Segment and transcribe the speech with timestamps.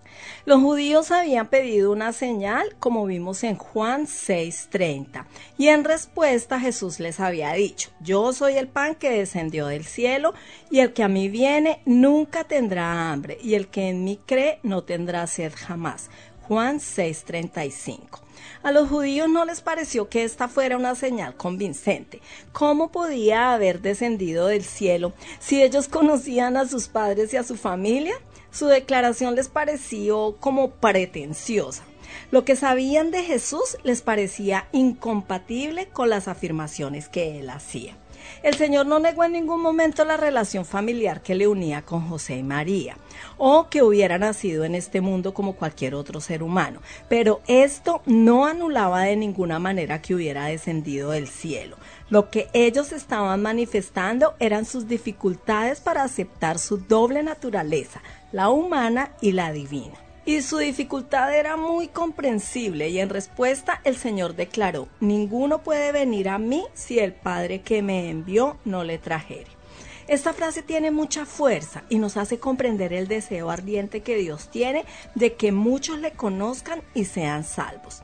[0.45, 5.27] Los judíos habían pedido una señal, como vimos en Juan 6:30,
[5.59, 10.35] y en respuesta Jesús les había dicho, yo soy el pan que descendió del cielo,
[10.71, 14.61] y el que a mí viene nunca tendrá hambre, y el que en mí cree
[14.63, 16.11] no tendrá sed jamás.
[16.51, 18.21] Juan 6:35.
[18.63, 22.21] A los judíos no les pareció que esta fuera una señal convincente.
[22.53, 27.57] ¿Cómo podía haber descendido del cielo si ellos conocían a sus padres y a su
[27.57, 28.15] familia?
[28.51, 31.85] Su declaración les pareció como pretenciosa.
[32.31, 37.97] Lo que sabían de Jesús les parecía incompatible con las afirmaciones que él hacía.
[38.43, 42.37] El Señor no negó en ningún momento la relación familiar que le unía con José
[42.37, 42.97] y María,
[43.39, 48.47] o que hubiera nacido en este mundo como cualquier otro ser humano, pero esto no
[48.47, 51.77] anulaba de ninguna manera que hubiera descendido del cielo.
[52.11, 59.13] Lo que ellos estaban manifestando eran sus dificultades para aceptar su doble naturaleza, la humana
[59.21, 59.95] y la divina.
[60.25, 66.29] Y su dificultad era muy comprensible y en respuesta el Señor declaró, ninguno puede venir
[66.29, 69.61] a mí si el Padre que me envió no le trajere.
[70.09, 74.85] Esta frase tiene mucha fuerza y nos hace comprender el deseo ardiente que Dios tiene
[75.15, 78.03] de que muchos le conozcan y sean salvos.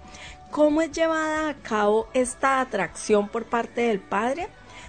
[0.56, 4.49] ¿Cómo es llevada a cabo esta atracción por parte del Padre?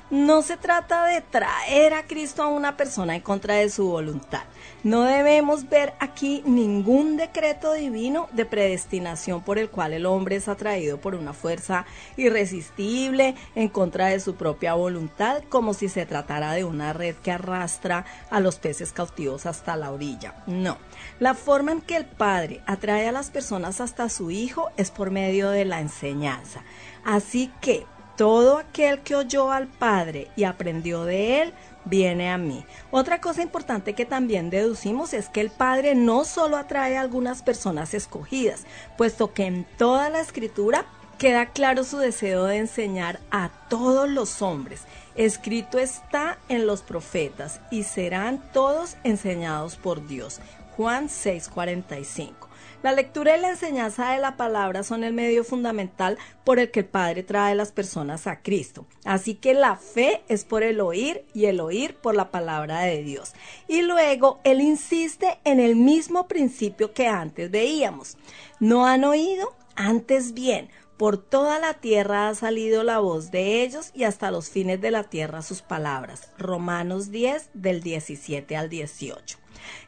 [0.09, 4.44] No se trata de traer a Cristo a una persona en contra de su voluntad.
[4.84, 10.47] No debemos ver aquí ningún decreto divino de predestinación por el cual el hombre es
[10.47, 11.85] atraído por una fuerza
[12.16, 17.31] irresistible en contra de su propia voluntad, como si se tratara de una red que
[17.31, 20.36] arrastra a los peces cautivos hasta la orilla.
[20.48, 20.77] No,
[21.19, 25.12] la forma en que el Padre atrae a las personas hasta su Hijo es por
[25.12, 26.62] medio de la enseñanza.
[27.04, 27.86] Así que
[28.18, 31.54] todo aquel que oyó al Padre y aprendió de él,
[31.86, 32.66] viene a mí.
[32.92, 37.44] Otra cosa importante que también deducimos es que el Padre no solo atrae a algunas
[37.44, 38.66] personas escogidas,
[38.98, 40.86] puesto que en toda la escritura
[41.18, 44.81] queda claro su deseo de enseñar a todos los hombres.
[45.16, 50.40] Escrito está en los profetas y serán todos enseñados por Dios.
[50.75, 52.46] Juan 6:45.
[52.83, 56.81] La lectura y la enseñanza de la palabra son el medio fundamental por el que
[56.81, 58.85] el Padre trae las personas a Cristo.
[59.03, 63.01] Así que la fe es por el oír y el oír por la palabra de
[63.01, 63.33] Dios.
[63.68, 68.15] Y luego Él insiste en el mismo principio que antes veíamos.
[68.59, 69.56] ¿No han oído?
[69.75, 74.50] Antes bien, por toda la tierra ha salido la voz de ellos y hasta los
[74.50, 76.31] fines de la tierra sus palabras.
[76.38, 79.38] Romanos 10 del 17 al 18.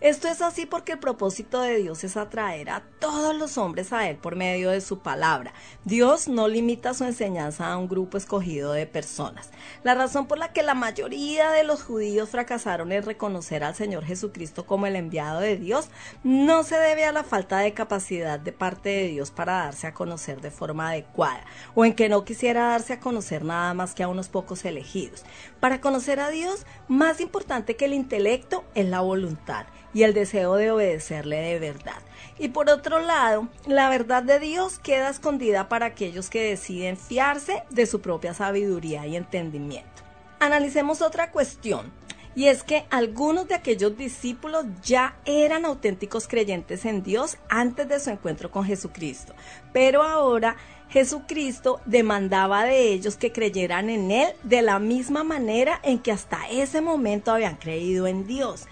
[0.01, 4.09] Esto es así porque el propósito de Dios es atraer a todos los hombres a
[4.09, 5.53] Él por medio de su palabra.
[5.83, 9.49] Dios no limita su enseñanza a un grupo escogido de personas.
[9.83, 14.05] La razón por la que la mayoría de los judíos fracasaron en reconocer al Señor
[14.05, 15.89] Jesucristo como el enviado de Dios
[16.23, 19.93] no se debe a la falta de capacidad de parte de Dios para darse a
[19.93, 21.43] conocer de forma adecuada
[21.75, 25.23] o en que no quisiera darse a conocer nada más que a unos pocos elegidos.
[25.59, 30.55] Para conocer a Dios, más importante que el intelecto es la voluntad y el deseo
[30.55, 32.01] de obedecerle de verdad.
[32.37, 37.63] Y por otro lado, la verdad de Dios queda escondida para aquellos que deciden fiarse
[37.69, 40.03] de su propia sabiduría y entendimiento.
[40.39, 41.91] Analicemos otra cuestión.
[42.35, 47.99] Y es que algunos de aquellos discípulos ya eran auténticos creyentes en Dios antes de
[47.99, 49.33] su encuentro con Jesucristo,
[49.73, 50.55] pero ahora
[50.89, 56.47] Jesucristo demandaba de ellos que creyeran en Él de la misma manera en que hasta
[56.49, 58.67] ese momento habían creído en Dios.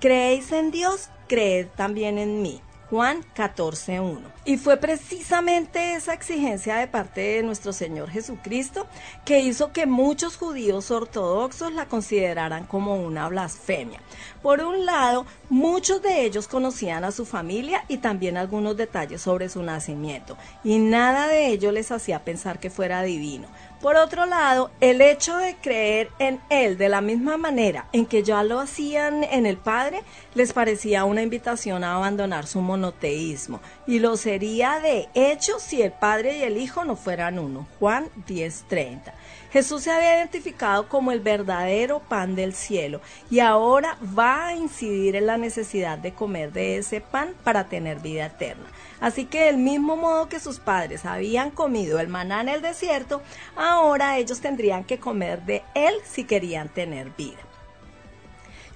[0.00, 1.10] ¿Creéis en Dios?
[1.28, 2.62] Creed también en mí.
[2.88, 4.18] Juan 14.1.
[4.46, 8.86] Y fue precisamente esa exigencia de parte de nuestro Señor Jesucristo
[9.26, 14.00] que hizo que muchos judíos ortodoxos la consideraran como una blasfemia.
[14.42, 19.50] Por un lado, muchos de ellos conocían a su familia y también algunos detalles sobre
[19.50, 23.46] su nacimiento, y nada de ello les hacía pensar que fuera divino.
[23.80, 28.22] Por otro lado, el hecho de creer en Él de la misma manera en que
[28.22, 30.02] ya lo hacían en el Padre,
[30.34, 35.92] les parecía una invitación a abandonar su monoteísmo, y lo sería de hecho si el
[35.92, 37.66] Padre y el Hijo no fueran uno.
[37.78, 39.14] Juan 10:30.
[39.50, 43.00] Jesús se había identificado como el verdadero pan del cielo
[43.30, 47.98] y ahora va a incidir en la necesidad de comer de ese pan para tener
[48.00, 48.66] vida eterna.
[49.00, 53.22] Así que del mismo modo que sus padres habían comido el maná en el desierto,
[53.56, 57.49] ahora ellos tendrían que comer de él si querían tener vida.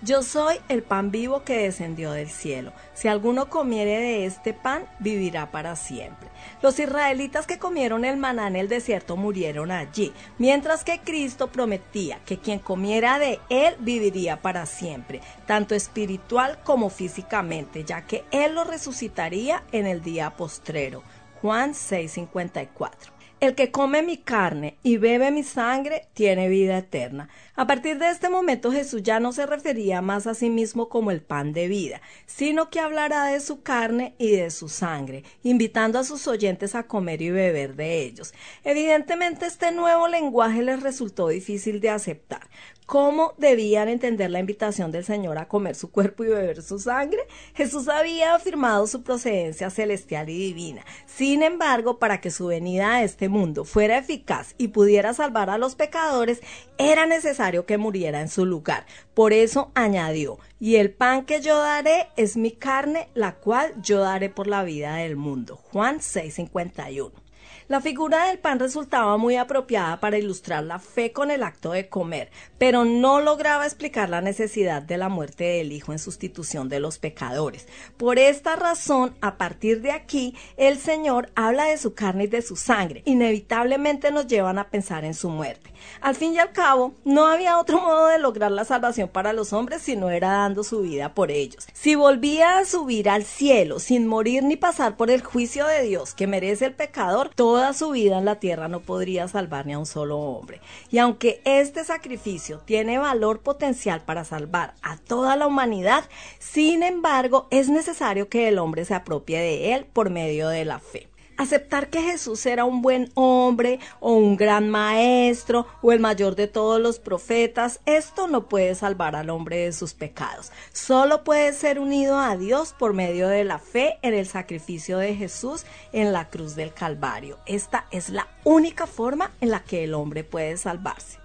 [0.05, 2.75] Yo soy el pan vivo que descendió del cielo.
[2.93, 6.29] Si alguno comiere de este pan, vivirá para siempre.
[6.61, 12.19] Los israelitas que comieron el maná en el desierto murieron allí, mientras que Cristo prometía
[12.27, 18.57] que quien comiera de él viviría para siempre, tanto espiritual como físicamente, ya que él
[18.57, 21.03] lo resucitaría en el día postrero.
[21.41, 23.15] Juan 6:54.
[23.41, 27.29] El que come mi carne y bebe mi sangre tiene vida eterna.
[27.57, 31.13] A partir de este momento Jesús ya no se refería más a sí mismo como
[31.13, 36.01] el pan de vida, sino que hablará de su carne y de su sangre, invitando
[36.01, 38.35] a sus oyentes a comer y beber de ellos.
[38.65, 42.49] Evidentemente este nuevo lenguaje les resultó difícil de aceptar,
[42.87, 47.21] ¿Cómo debían entender la invitación del Señor a comer su cuerpo y beber su sangre?
[47.55, 50.85] Jesús había afirmado su procedencia celestial y divina.
[51.07, 55.57] Sin embargo, para que su venida a este mundo fuera eficaz y pudiera salvar a
[55.57, 56.43] los pecadores,
[56.77, 58.87] era necesario que muriera en su lugar.
[59.15, 64.01] Por eso añadió, y el pan que yo daré es mi carne, la cual yo
[64.01, 65.57] daré por la vida del mundo.
[65.57, 67.24] Juan 6:51.
[67.67, 71.89] La figura del pan resultaba muy apropiada para ilustrar la fe con el acto de
[71.89, 76.81] comer, pero no lograba explicar la necesidad de la muerte del Hijo en sustitución de
[76.81, 77.67] los pecadores.
[77.97, 82.43] Por esta razón, a partir de aquí, el Señor habla de su carne y de
[82.43, 83.01] su sangre.
[83.07, 85.73] Inevitablemente nos llevan a pensar en su muerte.
[86.03, 89.55] Al fin y al cabo, no había otro modo de lograr la salvación para los
[89.55, 91.67] hombres si no era dando su vida por ellos.
[91.73, 96.15] Si volvía a subir al cielo sin morir ni pasar por el juicio de Dios
[96.15, 99.79] que merece el pecador, toda su vida en la tierra no podría salvar ni a
[99.79, 100.61] un solo hombre.
[100.91, 106.03] Y aunque este sacrificio tiene valor potencial para salvar a toda la humanidad,
[106.41, 110.81] sin embargo es necesario que el hombre se apropie de él por medio de la
[110.81, 111.14] fe.
[111.37, 116.47] Aceptar que Jesús era un buen hombre o un gran maestro o el mayor de
[116.47, 120.53] todos los profetas, esto no puede salvar al hombre de sus pecados.
[120.73, 125.15] Solo puede ser unido a Dios por medio de la fe en el sacrificio de
[125.15, 127.39] Jesús en la cruz del Calvario.
[127.47, 131.19] Esta es la única forma en la que el hombre puede salvarse.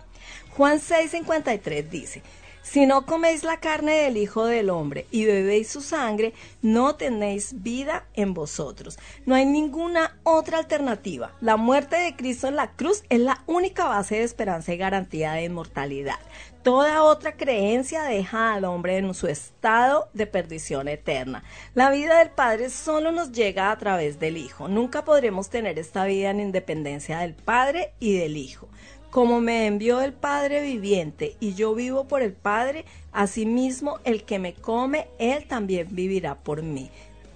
[0.58, 2.22] Juan 6:53 dice,
[2.62, 7.64] Si no coméis la carne del Hijo del Hombre y bebéis su sangre, no tenéis
[7.64, 9.00] vida en vosotros.
[9.26, 11.32] No hay ninguna otra alternativa.
[11.42, 15.34] La muerte de Cristo en la cruz es la única base de esperanza y garantía
[15.34, 16.20] de inmortalidad.
[16.62, 21.44] Toda otra creencia deja al hombre en su estado de perdición eterna.
[21.74, 24.68] La vida del Padre solo nos llega a través del Hijo.
[24.68, 28.68] Nunca podremos tener esta vida en independencia del Padre y del Hijo.
[29.12, 34.38] Como me envió el Padre viviente y yo vivo por el Padre, asimismo el que
[34.38, 36.92] me come, él también vivirá por mí.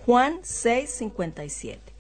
[0.06, 1.94] Juan 6:57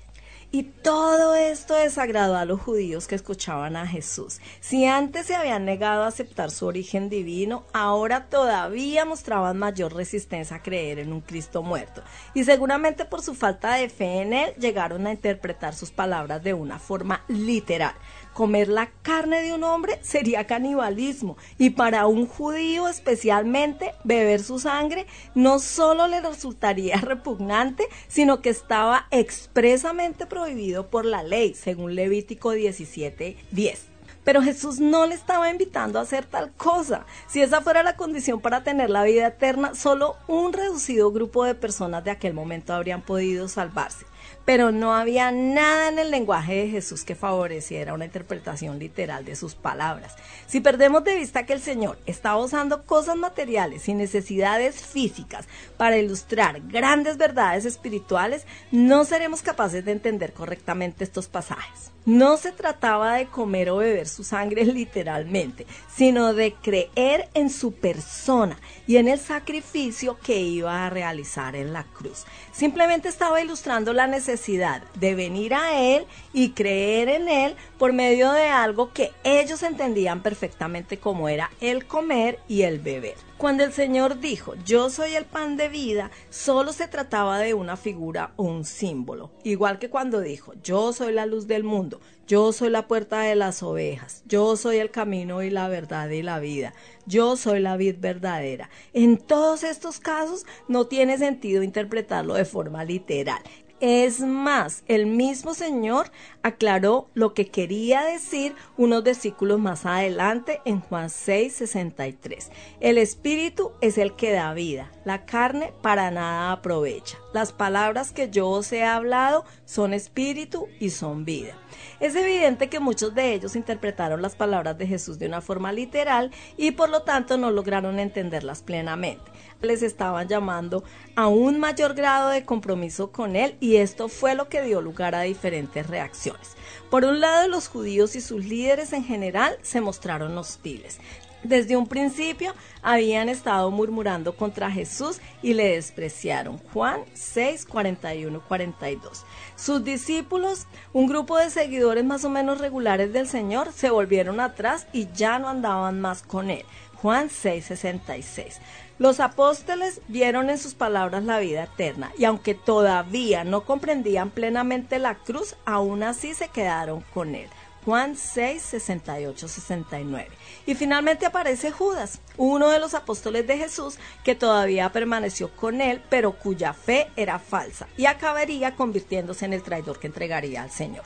[0.55, 4.39] y todo esto desagradó a los judíos que escuchaban a Jesús.
[4.61, 10.57] Si antes se habían negado a aceptar su origen divino, ahora todavía mostraban mayor resistencia
[10.57, 12.03] a creer en un Cristo muerto.
[12.35, 16.53] Y seguramente por su falta de fe en él llegaron a interpretar sus palabras de
[16.53, 17.95] una forma literal.
[18.33, 24.57] Comer la carne de un hombre sería canibalismo y para un judío especialmente beber su
[24.57, 31.93] sangre no solo le resultaría repugnante, sino que estaba expresamente prohibido por la ley, según
[31.93, 33.77] Levítico 17:10.
[34.23, 37.05] Pero Jesús no le estaba invitando a hacer tal cosa.
[37.27, 41.55] Si esa fuera la condición para tener la vida eterna, solo un reducido grupo de
[41.55, 44.05] personas de aquel momento habrían podido salvarse
[44.45, 49.35] pero no había nada en el lenguaje de Jesús que favoreciera una interpretación literal de
[49.35, 50.15] sus palabras.
[50.47, 55.47] Si perdemos de vista que el Señor estaba usando cosas materiales y necesidades físicas
[55.77, 61.91] para ilustrar grandes verdades espirituales, no seremos capaces de entender correctamente estos pasajes.
[62.05, 67.73] No se trataba de comer o beber su sangre literalmente, sino de creer en su
[67.73, 68.57] persona
[68.87, 72.25] y en el sacrificio que iba a realizar en la cruz.
[72.53, 78.31] Simplemente estaba ilustrando la necesidad de venir a Él y creer en Él por medio
[78.31, 83.15] de algo que ellos entendían perfectamente como era el comer y el beber.
[83.39, 87.75] Cuando el Señor dijo, yo soy el pan de vida, solo se trataba de una
[87.75, 89.31] figura o un símbolo.
[89.43, 93.35] Igual que cuando dijo, yo soy la luz del mundo, yo soy la puerta de
[93.35, 96.73] las ovejas, yo soy el camino y la verdad y la vida,
[97.05, 98.69] yo soy la vid verdadera.
[98.93, 103.41] En todos estos casos no tiene sentido interpretarlo de forma literal.
[103.85, 106.09] Es más, el mismo Señor
[106.41, 112.49] aclaró lo que quería decir unos versículos más adelante en Juan 6, 63.
[112.79, 117.17] El Espíritu es el que da vida, la carne para nada aprovecha.
[117.33, 121.57] Las palabras que yo os he hablado son espíritu y son vida.
[122.03, 126.31] Es evidente que muchos de ellos interpretaron las palabras de Jesús de una forma literal
[126.57, 129.31] y por lo tanto no lograron entenderlas plenamente
[129.61, 130.83] les estaban llamando
[131.15, 135.15] a un mayor grado de compromiso con él y esto fue lo que dio lugar
[135.15, 136.55] a diferentes reacciones.
[136.89, 140.99] Por un lado, los judíos y sus líderes en general se mostraron hostiles.
[141.43, 146.57] Desde un principio habían estado murmurando contra Jesús y le despreciaron.
[146.71, 149.25] Juan 6, 41, 42.
[149.63, 154.87] Sus discípulos, un grupo de seguidores más o menos regulares del Señor, se volvieron atrás
[154.91, 156.65] y ya no andaban más con él.
[156.95, 158.59] Juan 6, 66.
[158.99, 164.99] Los apóstoles vieron en sus palabras la vida eterna y aunque todavía no comprendían plenamente
[164.99, 167.47] la cruz, aún así se quedaron con él.
[167.85, 170.29] Juan 6, 68, 69.
[170.65, 176.01] Y finalmente aparece Judas, uno de los apóstoles de Jesús que todavía permaneció con él,
[176.09, 181.03] pero cuya fe era falsa y acabaría convirtiéndose en el traidor que entregaría al Señor.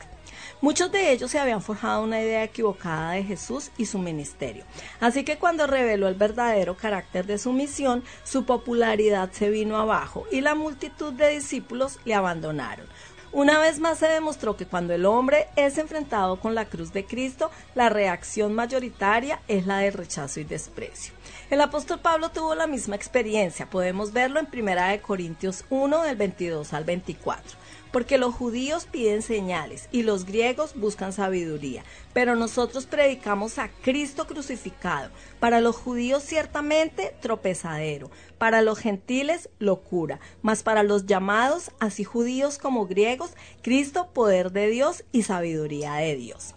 [0.60, 4.64] Muchos de ellos se habían forjado una idea equivocada de Jesús y su ministerio.
[5.00, 10.26] Así que cuando reveló el verdadero carácter de su misión, su popularidad se vino abajo
[10.32, 12.88] y la multitud de discípulos le abandonaron.
[13.38, 17.06] Una vez más se demostró que cuando el hombre es enfrentado con la cruz de
[17.06, 21.14] Cristo, la reacción mayoritaria es la de rechazo y desprecio.
[21.52, 26.74] El apóstol Pablo tuvo la misma experiencia, podemos verlo en 1 Corintios 1 del 22
[26.74, 27.60] al 24
[27.92, 34.28] porque los judíos piden señales y los griegos buscan sabiduría, pero nosotros predicamos a Cristo
[34.28, 42.04] crucificado, para los judíos ciertamente tropezadero, para los gentiles locura, mas para los llamados, así
[42.04, 46.57] judíos como griegos, Cristo poder de Dios y sabiduría de Dios.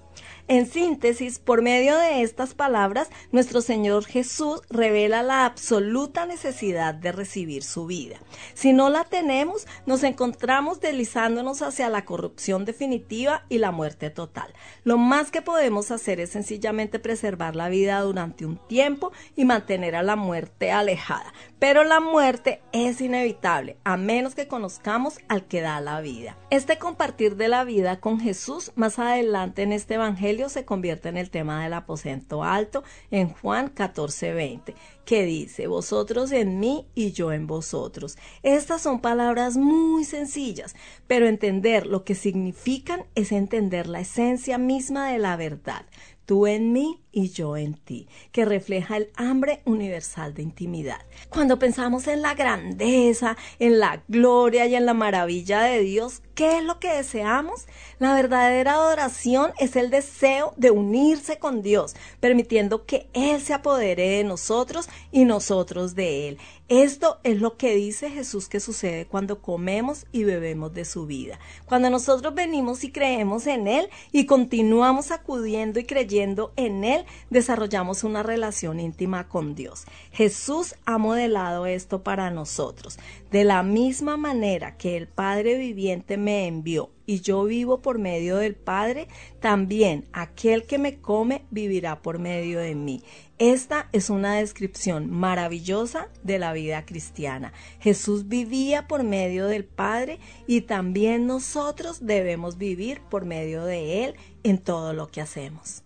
[0.50, 7.12] En síntesis, por medio de estas palabras, nuestro Señor Jesús revela la absoluta necesidad de
[7.12, 8.18] recibir su vida.
[8.54, 14.52] Si no la tenemos, nos encontramos deslizándonos hacia la corrupción definitiva y la muerte total.
[14.82, 19.94] Lo más que podemos hacer es sencillamente preservar la vida durante un tiempo y mantener
[19.94, 21.32] a la muerte alejada.
[21.60, 26.38] Pero la muerte es inevitable, a menos que conozcamos al que da la vida.
[26.48, 31.18] Este compartir de la vida con Jesús más adelante en este Evangelio se convierte en
[31.18, 34.74] el tema del aposento alto en Juan 14:20,
[35.04, 38.16] que dice, vosotros en mí y yo en vosotros.
[38.42, 40.74] Estas son palabras muy sencillas,
[41.06, 45.84] pero entender lo que significan es entender la esencia misma de la verdad
[46.30, 51.00] tú en mí y yo en ti, que refleja el hambre universal de intimidad.
[51.28, 56.58] Cuando pensamos en la grandeza, en la gloria y en la maravilla de Dios, ¿qué
[56.58, 57.66] es lo que deseamos?
[57.98, 64.08] La verdadera adoración es el deseo de unirse con Dios, permitiendo que Él se apodere
[64.10, 66.38] de nosotros y nosotros de Él.
[66.70, 71.40] Esto es lo que dice Jesús que sucede cuando comemos y bebemos de su vida.
[71.66, 78.04] Cuando nosotros venimos y creemos en Él y continuamos acudiendo y creyendo en Él, desarrollamos
[78.04, 79.84] una relación íntima con Dios.
[80.12, 83.00] Jesús ha modelado esto para nosotros.
[83.32, 88.36] De la misma manera que el Padre viviente me envió y yo vivo por medio
[88.36, 89.08] del Padre,
[89.40, 93.02] también aquel que me come vivirá por medio de mí.
[93.38, 97.52] Esta es una descripción maravillosa de la vida cristiana.
[97.80, 104.14] Jesús vivía por medio del Padre y también nosotros debemos vivir por medio de Él
[104.44, 105.82] en todo lo que hacemos.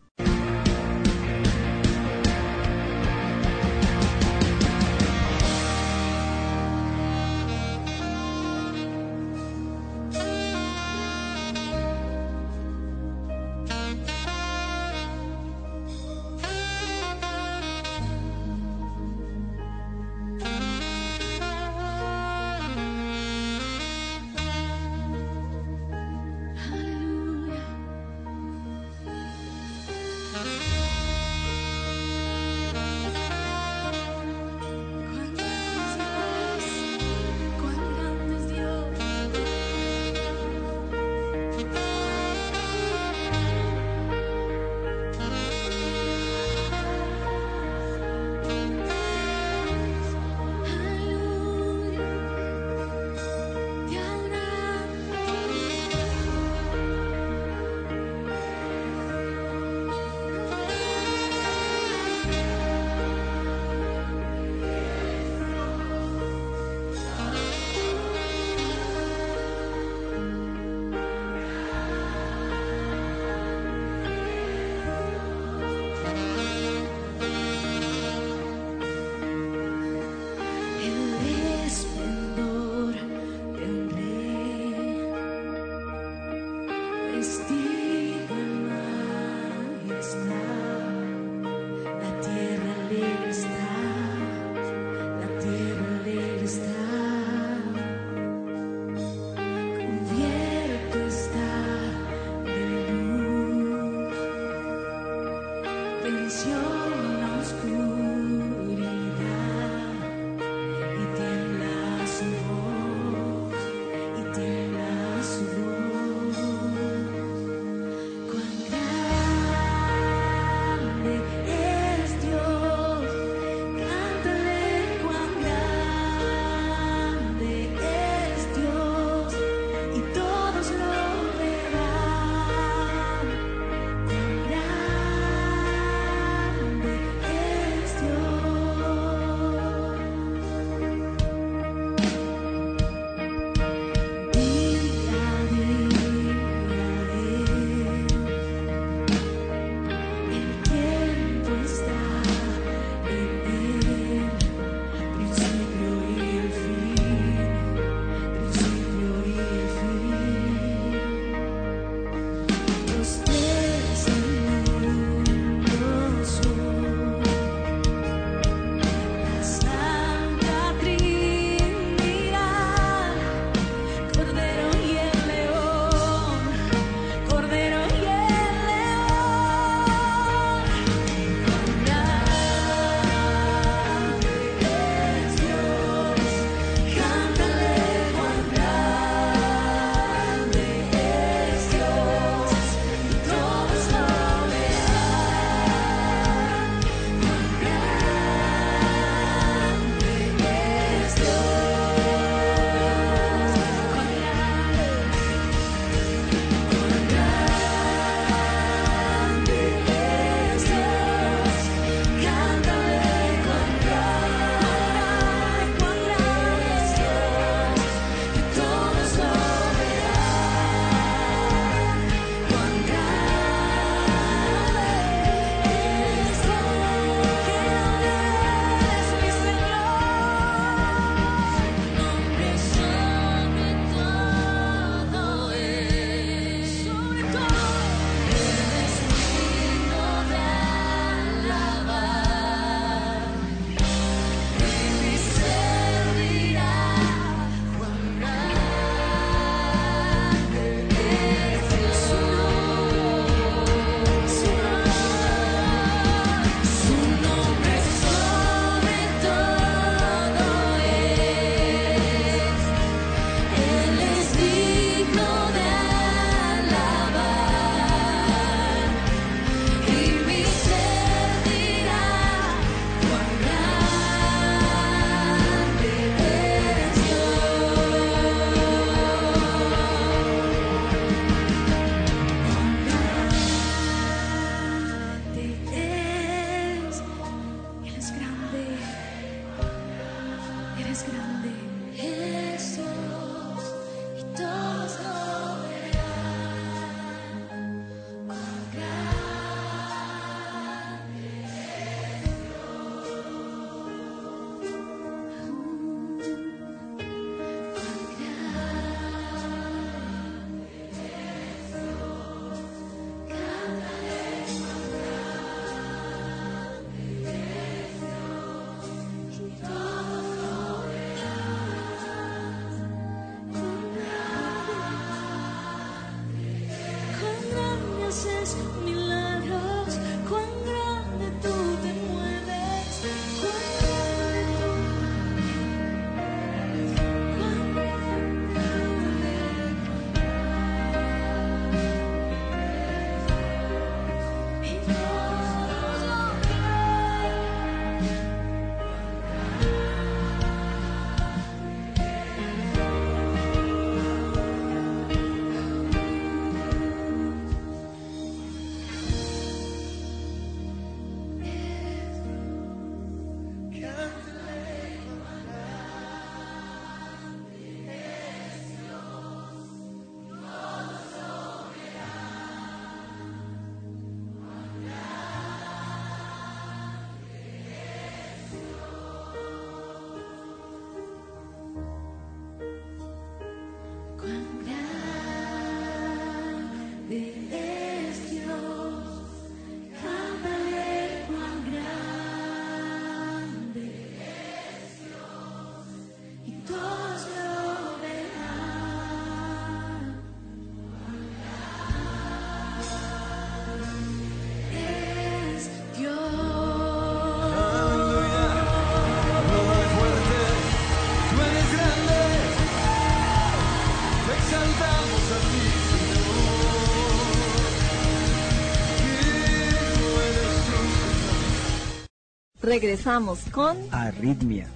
[422.74, 424.66] Regresamos con Arritmia.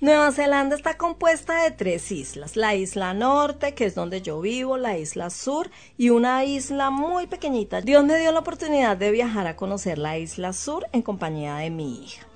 [0.00, 4.76] Nueva Zelanda está compuesta de tres islas, la isla norte, que es donde yo vivo,
[4.76, 7.80] la isla sur y una isla muy pequeñita.
[7.80, 11.70] Dios me dio la oportunidad de viajar a conocer la isla sur en compañía de
[11.70, 12.27] mi hija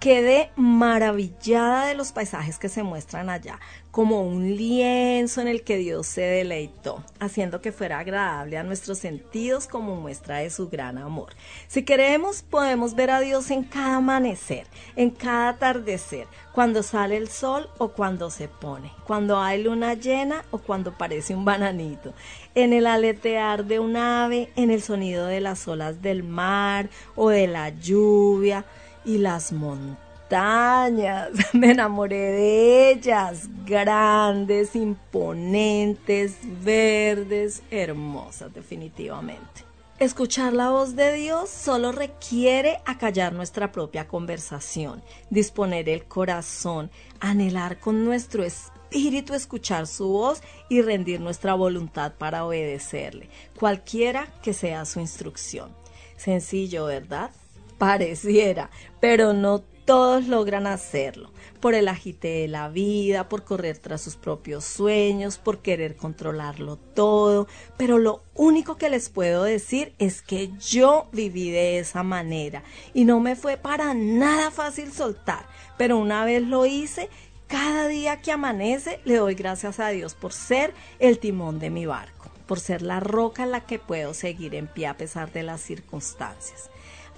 [0.00, 3.58] quedé maravillada de los paisajes que se muestran allá,
[3.90, 8.98] como un lienzo en el que Dios se deleitó, haciendo que fuera agradable a nuestros
[8.98, 11.32] sentidos como muestra de su gran amor.
[11.66, 17.28] Si queremos, podemos ver a Dios en cada amanecer, en cada atardecer, cuando sale el
[17.28, 22.14] sol o cuando se pone, cuando hay luna llena o cuando parece un bananito,
[22.54, 27.30] en el aletear de un ave, en el sonido de las olas del mar o
[27.30, 28.64] de la lluvia
[29.08, 31.30] y las montañas.
[31.54, 39.64] Me enamoré de ellas, grandes, imponentes, verdes, hermosas definitivamente.
[39.98, 47.80] Escuchar la voz de Dios solo requiere acallar nuestra propia conversación, disponer el corazón, anhelar
[47.80, 54.84] con nuestro espíritu escuchar su voz y rendir nuestra voluntad para obedecerle, cualquiera que sea
[54.84, 55.74] su instrucción.
[56.16, 57.30] Sencillo, ¿verdad?
[57.78, 64.02] Pareciera, pero no todos logran hacerlo, por el agite de la vida, por correr tras
[64.02, 70.20] sus propios sueños, por querer controlarlo todo, pero lo único que les puedo decir es
[70.20, 72.64] que yo viví de esa manera.
[72.92, 75.46] Y no me fue para nada fácil soltar,
[75.78, 77.08] pero una vez lo hice,
[77.46, 81.86] cada día que amanece le doy gracias a Dios por ser el timón de mi
[81.86, 85.44] barco, por ser la roca en la que puedo seguir en pie a pesar de
[85.44, 86.68] las circunstancias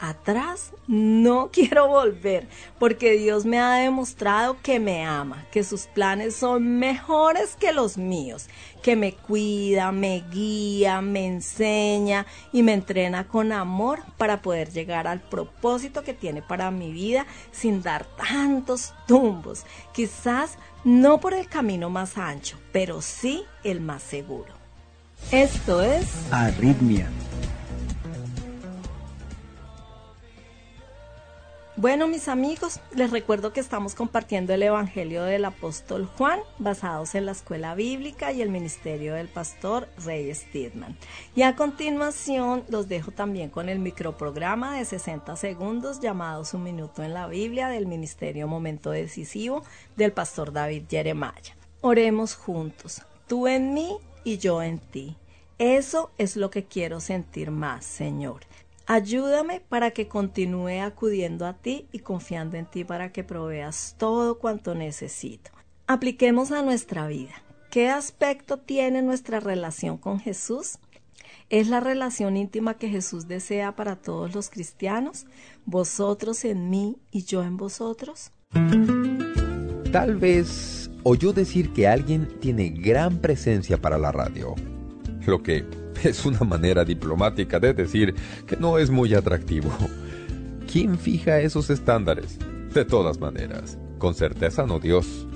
[0.01, 6.35] atrás no quiero volver, porque Dios me ha demostrado que me ama, que sus planes
[6.35, 8.49] son mejores que los míos,
[8.83, 15.07] que me cuida, me guía, me enseña y me entrena con amor para poder llegar
[15.07, 21.47] al propósito que tiene para mi vida sin dar tantos tumbos, quizás no por el
[21.47, 24.55] camino más ancho, pero sí el más seguro.
[25.31, 27.07] Esto es Arritmia
[31.77, 37.27] Bueno, mis amigos, les recuerdo que estamos compartiendo el Evangelio del apóstol Juan, basados en
[37.27, 40.97] la escuela bíblica y el ministerio del pastor Rey Stidman.
[41.37, 47.05] Y a continuación los dejo también con el microprograma de 60 segundos llamado Su Minuto
[47.05, 49.63] en la Biblia del ministerio Momento Decisivo
[49.97, 51.57] del pastor David Jeremiah.
[51.83, 55.17] Oremos juntos, tú en mí y yo en ti.
[55.59, 58.41] Eso es lo que quiero sentir más, Señor.
[58.93, 64.41] Ayúdame para que continúe acudiendo a ti y confiando en ti para que proveas todo
[64.41, 65.53] cuanto necesito.
[65.87, 67.31] Apliquemos a nuestra vida.
[67.71, 70.81] ¿Qué aspecto tiene nuestra relación con Jesús?
[71.51, 75.27] ¿Es la relación íntima que Jesús desea para todos los cristianos?
[75.67, 78.33] ¿Vosotros en mí y yo en vosotros?
[79.93, 84.57] Tal vez oyó decir que alguien tiene gran presencia para la radio,
[85.27, 85.65] lo que
[86.05, 88.15] es una manera diplomática de decir
[88.47, 89.71] que no es muy atractivo.
[90.71, 92.39] ¿Quién fija esos estándares?
[92.73, 95.27] De todas maneras, con certeza no Dios.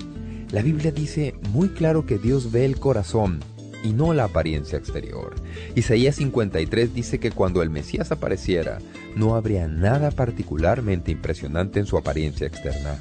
[0.51, 3.39] La Biblia dice muy claro que Dios ve el corazón
[3.83, 5.35] y no la apariencia exterior.
[5.75, 8.79] Isaías 53 dice que cuando el Mesías apareciera,
[9.15, 12.99] no habría nada particularmente impresionante en su apariencia externa.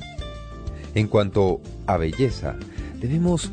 [0.94, 2.56] En cuanto a belleza,
[3.00, 3.50] debemos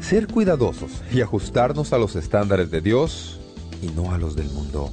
[0.00, 3.40] ser cuidadosos y ajustarnos a los estándares de Dios
[3.82, 4.90] y no a los del mundo.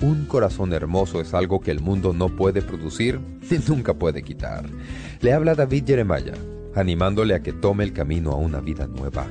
[0.00, 4.64] Un corazón hermoso es algo que el mundo no puede producir y nunca puede quitar.
[5.20, 6.34] Le habla David Jeremiah,
[6.74, 9.26] animándole a que tome el camino a una vida nueva.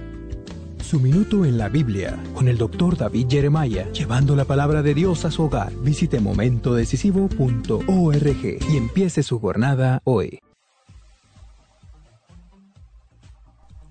[0.84, 5.26] Su minuto en la Biblia con el doctor David Jeremiah, llevando la palabra de Dios
[5.26, 5.72] a su hogar.
[5.84, 10.40] Visite momentodecisivo.org y empiece su jornada hoy.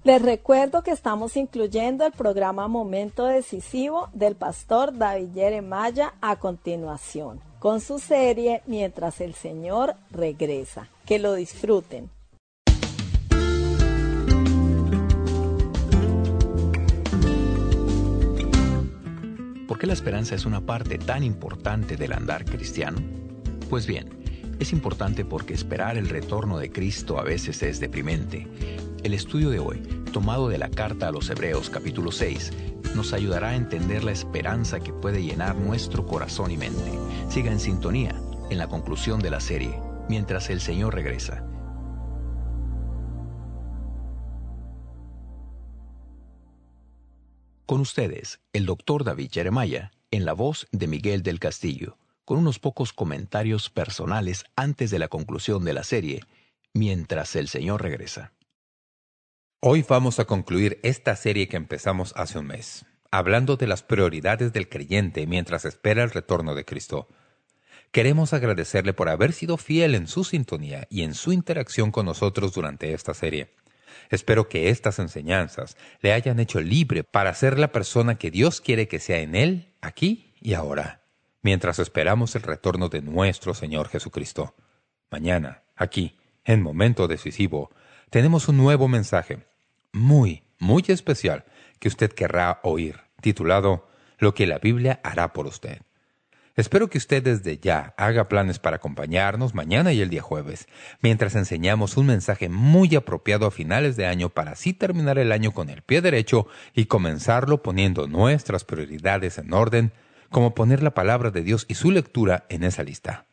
[0.09, 7.41] Les recuerdo que estamos incluyendo el programa Momento Decisivo del pastor David Jeremiah a continuación,
[7.59, 10.89] con su serie Mientras el Señor regresa.
[11.05, 12.09] Que lo disfruten.
[19.69, 22.97] ¿Por qué la esperanza es una parte tan importante del andar cristiano?
[23.69, 24.09] Pues bien,
[24.59, 28.47] es importante porque esperar el retorno de Cristo a veces es deprimente
[29.05, 29.79] el estudio de hoy,
[30.13, 32.53] tomado de la carta a los Hebreos capítulo 6,
[32.95, 36.93] nos ayudará a entender la esperanza que puede llenar nuestro corazón y mente.
[37.29, 38.15] Siga en sintonía
[38.51, 41.45] en la conclusión de la serie, mientras el Señor regresa.
[47.67, 52.59] Con ustedes, el doctor David Jeremiah, en la voz de Miguel del Castillo con unos
[52.59, 56.21] pocos comentarios personales antes de la conclusión de la serie,
[56.75, 58.35] mientras el Señor regresa.
[59.61, 64.53] Hoy vamos a concluir esta serie que empezamos hace un mes, hablando de las prioridades
[64.53, 67.09] del creyente mientras espera el retorno de Cristo.
[67.91, 72.55] Queremos agradecerle por haber sido fiel en su sintonía y en su interacción con nosotros
[72.55, 73.57] durante esta serie.
[74.11, 78.87] Espero que estas enseñanzas le hayan hecho libre para ser la persona que Dios quiere
[78.87, 81.03] que sea en Él, aquí y ahora,
[81.43, 84.55] mientras esperamos el retorno de nuestro Señor Jesucristo.
[85.11, 87.73] Mañana, aquí, en Momento Decisivo,
[88.11, 89.47] tenemos un nuevo mensaje,
[89.93, 91.45] muy, muy especial,
[91.79, 95.83] que usted querrá oír, titulado Lo que la Biblia hará por usted.
[96.57, 100.67] Espero que usted desde ya haga planes para acompañarnos mañana y el día jueves,
[101.01, 105.53] mientras enseñamos un mensaje muy apropiado a finales de año para así terminar el año
[105.53, 109.93] con el pie derecho y comenzarlo poniendo nuestras prioridades en orden,
[110.31, 113.27] como poner la palabra de Dios y su lectura en esa lista.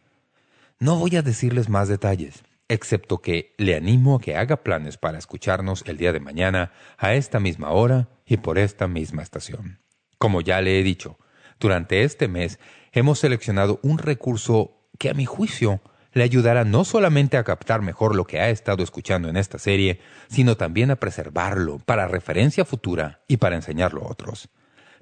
[0.77, 5.17] No voy a decirles más detalles, excepto que le animo a que haga planes para
[5.17, 9.79] escucharnos el día de mañana a esta misma hora y por esta misma estación.
[10.17, 11.17] Como ya le he dicho,
[11.59, 12.59] durante este mes
[12.91, 15.81] hemos seleccionado un recurso que a mi juicio
[16.13, 19.99] le ayudará no solamente a captar mejor lo que ha estado escuchando en esta serie,
[20.29, 24.49] sino también a preservarlo para referencia futura y para enseñarlo a otros.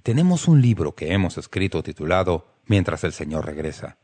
[0.01, 3.97] Tenemos un libro que hemos escrito titulado Mientras el Señor regresa.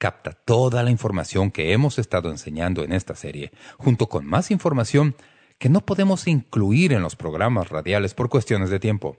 [0.00, 5.14] Capta toda la información que hemos estado enseñando en esta serie, junto con más información
[5.58, 9.18] que no podemos incluir en los programas radiales por cuestiones de tiempo.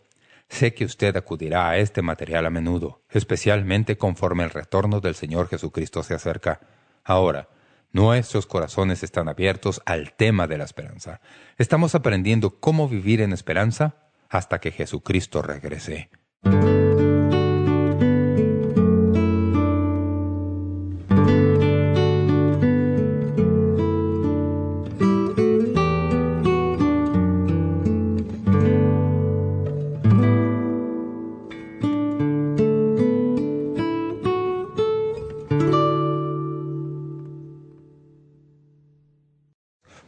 [0.50, 5.50] Sé que usted acudirá a este material a menudo, especialmente conforme el retorno del Señor
[5.50, 6.62] Jesucristo se acerca.
[7.04, 7.48] Ahora,
[7.92, 11.22] nuestros corazones están abiertos al tema de la esperanza.
[11.60, 13.98] Estamos aprendiendo cómo vivir en esperanza
[14.30, 16.10] hasta que Jesucristo regrese.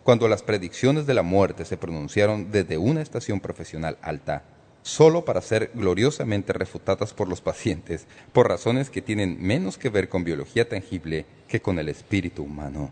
[0.03, 4.43] Cuando las predicciones de la muerte se pronunciaron desde una estación profesional alta,
[4.81, 10.09] solo para ser gloriosamente refutadas por los pacientes por razones que tienen menos que ver
[10.09, 12.91] con biología tangible que con el espíritu humano.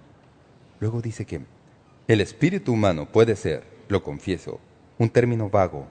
[0.80, 1.42] Luego dice que
[2.08, 4.60] el espíritu humano puede ser, lo confieso,
[4.98, 5.88] un término vago,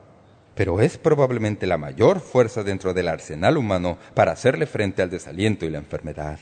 [0.54, 5.66] pero es probablemente la mayor fuerza dentro del arsenal humano para hacerle frente al desaliento
[5.66, 6.38] y la enfermedad.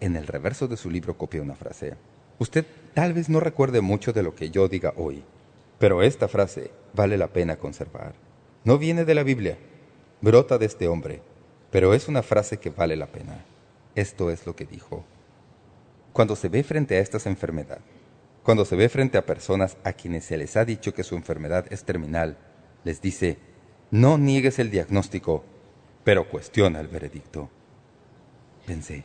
[0.00, 1.94] En el reverso de su libro copia una frase.
[2.38, 5.24] Usted tal vez no recuerde mucho de lo que yo diga hoy,
[5.78, 8.14] pero esta frase vale la pena conservar.
[8.64, 9.58] No viene de la Biblia,
[10.20, 11.20] brota de este hombre,
[11.70, 13.44] pero es una frase que vale la pena.
[13.94, 15.04] Esto es lo que dijo.
[16.12, 17.84] Cuando se ve frente a estas enfermedades,
[18.42, 21.66] cuando se ve frente a personas a quienes se les ha dicho que su enfermedad
[21.70, 22.36] es terminal,
[22.84, 23.38] les dice,
[23.90, 25.44] no niegues el diagnóstico,
[26.04, 27.48] pero cuestiona el veredicto.
[28.66, 29.04] Pensé,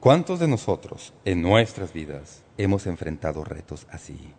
[0.00, 4.32] ¿Cuántos de nosotros en nuestras vidas hemos enfrentado retos así?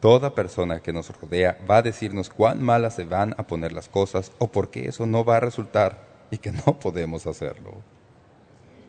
[0.00, 3.88] Toda persona que nos rodea va a decirnos cuán malas se van a poner las
[3.88, 7.74] cosas o por qué eso no va a resultar y que no podemos hacerlo.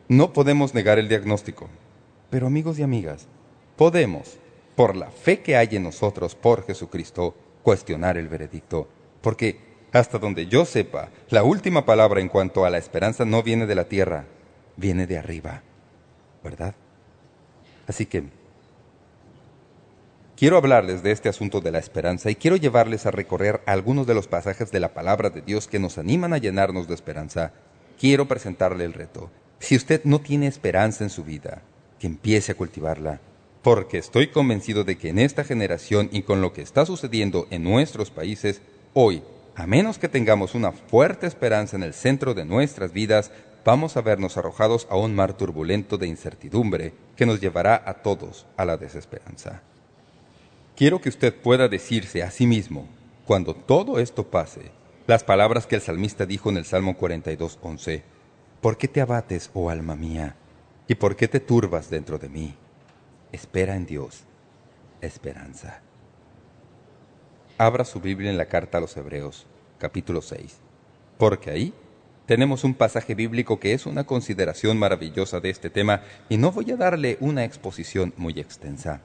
[0.08, 1.68] No podemos negar el diagnóstico,
[2.28, 3.28] pero amigos y amigas,
[3.76, 4.38] podemos,
[4.74, 8.88] por la fe que hay en nosotros por Jesucristo, cuestionar el veredicto,
[9.20, 9.60] porque
[9.92, 13.76] hasta donde yo sepa, la última palabra en cuanto a la esperanza no viene de
[13.76, 14.24] la tierra,
[14.76, 15.62] viene de arriba.
[16.44, 16.74] ¿Verdad?
[17.88, 18.24] Así que
[20.36, 24.14] quiero hablarles de este asunto de la esperanza y quiero llevarles a recorrer algunos de
[24.14, 27.52] los pasajes de la palabra de Dios que nos animan a llenarnos de esperanza.
[27.98, 29.30] Quiero presentarle el reto.
[29.58, 31.62] Si usted no tiene esperanza en su vida,
[31.98, 33.20] que empiece a cultivarla,
[33.62, 37.62] porque estoy convencido de que en esta generación y con lo que está sucediendo en
[37.62, 38.60] nuestros países,
[38.92, 39.22] hoy,
[39.56, 43.30] a menos que tengamos una fuerte esperanza en el centro de nuestras vidas,
[43.64, 48.46] vamos a vernos arrojados a un mar turbulento de incertidumbre que nos llevará a todos
[48.56, 49.62] a la desesperanza.
[50.76, 52.86] Quiero que usted pueda decirse a sí mismo,
[53.24, 54.72] cuando todo esto pase,
[55.06, 58.02] las palabras que el salmista dijo en el Salmo 42.11,
[58.60, 60.36] ¿Por qué te abates, oh alma mía?
[60.88, 62.54] ¿Y por qué te turbas dentro de mí?
[63.32, 64.24] Espera en Dios,
[65.00, 65.80] esperanza.
[67.56, 69.46] Abra su Biblia en la carta a los Hebreos,
[69.78, 70.56] capítulo 6,
[71.18, 71.74] porque ahí
[72.26, 76.70] tenemos un pasaje bíblico que es una consideración maravillosa de este tema y no voy
[76.70, 79.02] a darle una exposición muy extensa.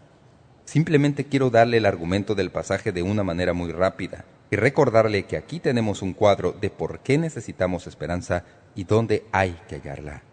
[0.66, 5.38] Simplemente quiero darle el argumento del pasaje de una manera muy rápida y recordarle que
[5.38, 10.24] aquí tenemos un cuadro de por qué necesitamos esperanza y dónde hay que hallarla.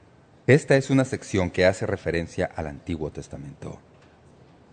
[0.47, 3.81] Esta es una sección que hace referencia al Antiguo Testamento.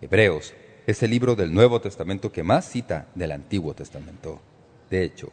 [0.00, 0.54] Hebreos
[0.86, 4.40] es el libro del Nuevo Testamento que más cita del Antiguo Testamento.
[4.90, 5.32] De hecho,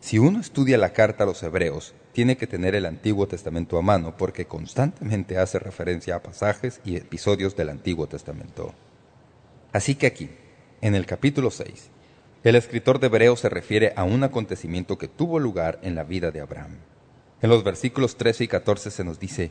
[0.00, 3.82] si uno estudia la carta a los Hebreos, tiene que tener el Antiguo Testamento a
[3.82, 8.72] mano porque constantemente hace referencia a pasajes y episodios del Antiguo Testamento.
[9.72, 10.30] Así que aquí,
[10.80, 11.90] en el capítulo 6,
[12.44, 16.30] el escritor de Hebreos se refiere a un acontecimiento que tuvo lugar en la vida
[16.30, 16.76] de Abraham.
[17.42, 19.50] En los versículos 13 y 14 se nos dice,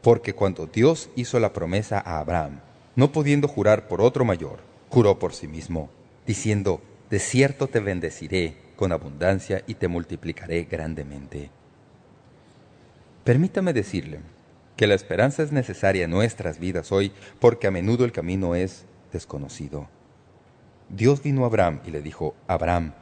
[0.00, 2.60] Porque cuando Dios hizo la promesa a Abraham,
[2.96, 5.90] no pudiendo jurar por otro mayor, juró por sí mismo,
[6.26, 11.50] diciendo, De cierto te bendeciré con abundancia y te multiplicaré grandemente.
[13.24, 14.18] Permítame decirle
[14.76, 18.84] que la esperanza es necesaria en nuestras vidas hoy porque a menudo el camino es
[19.12, 19.88] desconocido.
[20.88, 22.94] Dios vino a Abraham y le dijo, Abraham,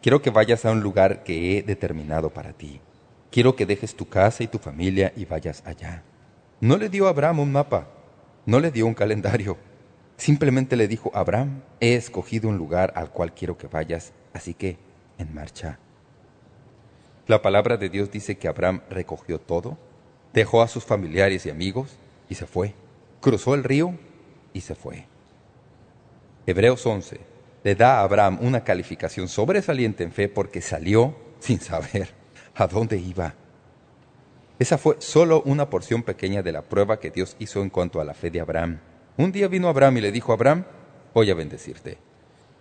[0.00, 2.80] quiero que vayas a un lugar que he determinado para ti.
[3.30, 6.02] Quiero que dejes tu casa y tu familia y vayas allá.
[6.58, 7.88] No le dio a Abraham un mapa,
[8.46, 9.58] no le dio un calendario.
[10.16, 14.78] Simplemente le dijo, Abraham, he escogido un lugar al cual quiero que vayas, así que
[15.18, 15.78] en marcha.
[17.26, 19.76] La palabra de Dios dice que Abraham recogió todo,
[20.32, 21.96] dejó a sus familiares y amigos
[22.28, 22.74] y se fue.
[23.20, 23.94] Cruzó el río
[24.52, 25.06] y se fue.
[26.46, 27.18] Hebreos 11
[27.64, 32.10] le da a Abraham una calificación sobresaliente en fe porque salió sin saber
[32.54, 33.34] a dónde iba.
[34.60, 38.04] Esa fue solo una porción pequeña de la prueba que Dios hizo en cuanto a
[38.04, 38.78] la fe de Abraham.
[39.16, 40.64] Un día vino Abraham y le dijo a Abraham,
[41.12, 41.98] voy a bendecirte.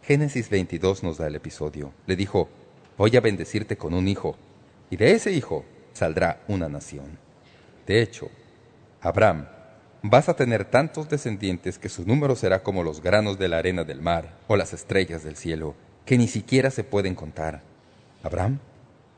[0.02, 1.94] Génesis 22 nos da el episodio.
[2.08, 2.50] Le dijo,
[2.98, 4.36] voy a bendecirte con un hijo,
[4.90, 7.18] y de ese hijo saldrá una nación.
[7.88, 8.30] De hecho,
[9.02, 9.48] Abraham,
[10.02, 13.84] vas a tener tantos descendientes que su número será como los granos de la arena
[13.84, 15.76] del mar o las estrellas del cielo,
[16.06, 17.62] que ni siquiera se pueden contar.
[18.24, 18.60] Abraham,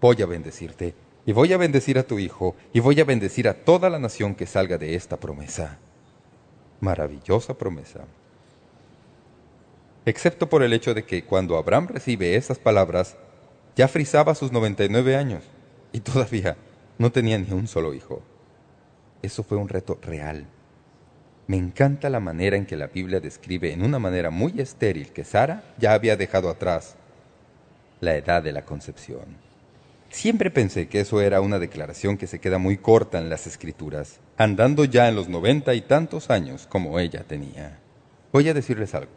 [0.02, 0.94] voy a bendecirte
[1.28, 4.34] y voy a bendecir a tu hijo, y voy a bendecir a toda la nación
[4.34, 5.78] que salga de esta promesa.
[6.80, 8.06] Maravillosa promesa.
[10.06, 13.18] Excepto por el hecho de que cuando Abraham recibe esas palabras,
[13.76, 15.44] ya frisaba sus 99 años,
[15.98, 16.56] y todavía
[17.00, 18.22] no tenía ni un solo hijo.
[19.24, 20.46] Eso fue un reto real.
[21.48, 25.24] Me encanta la manera en que la Biblia describe en una manera muy estéril que
[25.24, 26.98] Sara ya había dejado atrás
[28.00, 29.26] la edad de la concepción.
[30.12, 34.20] Siempre pensé que eso era una declaración que se queda muy corta en las escrituras,
[34.38, 37.80] andando ya en los noventa y tantos años como ella tenía.
[38.32, 39.12] Voy a decirles algo.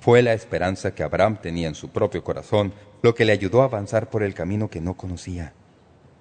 [0.00, 3.66] Fue la esperanza que Abraham tenía en su propio corazón lo que le ayudó a
[3.66, 5.54] avanzar por el camino que no conocía.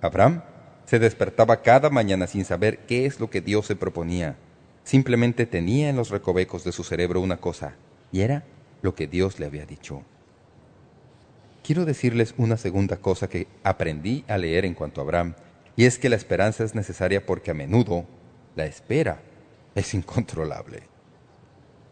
[0.04, 0.44] Abraham
[0.86, 4.36] se despertaba cada mañana sin saber qué es lo que Dios se proponía.
[4.84, 7.76] Simplemente tenía en los recovecos de su cerebro una cosa,
[8.12, 8.44] y era
[8.82, 10.04] lo que Dios le había dicho.
[11.64, 15.36] Quiero decirles una segunda cosa que aprendí a leer en cuanto a Abraham,
[15.78, 18.06] y es que la esperanza es necesaria porque a menudo
[18.58, 19.22] la espera
[19.74, 20.84] es incontrolable.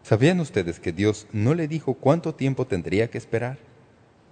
[0.02, 3.56] ¿Sabían ustedes que Dios no le dijo cuánto tiempo tendría que esperar?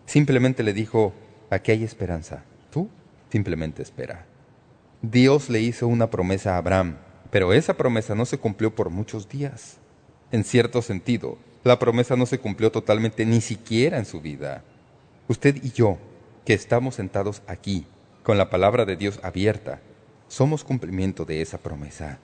[0.04, 1.14] Simplemente le dijo,
[1.48, 2.44] aquí hay esperanza,
[3.30, 4.26] simplemente espera.
[5.02, 6.96] Dios le hizo una promesa a Abraham,
[7.30, 9.78] pero esa promesa no se cumplió por muchos días.
[10.32, 14.62] En cierto sentido, la promesa no se cumplió totalmente ni siquiera en su vida.
[15.28, 15.98] Usted y yo,
[16.44, 17.86] que estamos sentados aquí,
[18.22, 19.80] con la palabra de Dios abierta,
[20.28, 22.18] somos cumplimiento de esa promesa.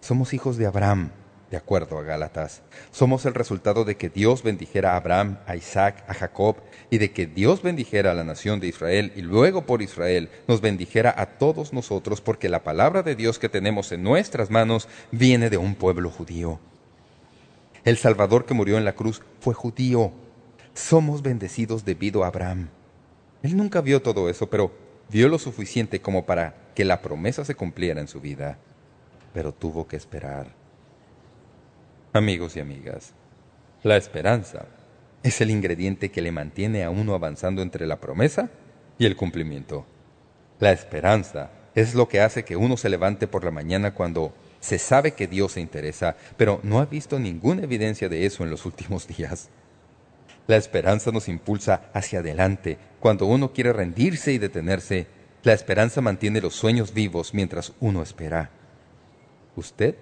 [0.00, 1.10] Somos hijos de Abraham,
[1.52, 2.62] de acuerdo a Gálatas.
[2.92, 6.56] Somos el resultado de que Dios bendijera a Abraham, a Isaac, a Jacob,
[6.88, 10.62] y de que Dios bendijera a la nación de Israel, y luego por Israel nos
[10.62, 15.50] bendijera a todos nosotros, porque la palabra de Dios que tenemos en nuestras manos viene
[15.50, 16.58] de un pueblo judío.
[17.84, 20.10] El Salvador que murió en la cruz fue judío,
[20.72, 22.70] somos bendecidos debido a Abraham.
[23.42, 24.72] Él nunca vio todo eso, pero
[25.10, 28.56] vio lo suficiente como para que la promesa se cumpliera en su vida.
[29.34, 30.61] Pero tuvo que esperar.
[32.14, 33.14] Amigos y amigas,
[33.82, 34.66] la esperanza
[35.22, 38.50] es el ingrediente que le mantiene a uno avanzando entre la promesa
[38.98, 39.86] y el cumplimiento.
[40.60, 44.78] La esperanza es lo que hace que uno se levante por la mañana cuando se
[44.78, 48.66] sabe que Dios se interesa, pero no ha visto ninguna evidencia de eso en los
[48.66, 49.48] últimos días.
[50.46, 52.76] La esperanza nos impulsa hacia adelante.
[53.00, 55.06] Cuando uno quiere rendirse y detenerse,
[55.44, 58.50] la esperanza mantiene los sueños vivos mientras uno espera.
[59.56, 59.96] Usted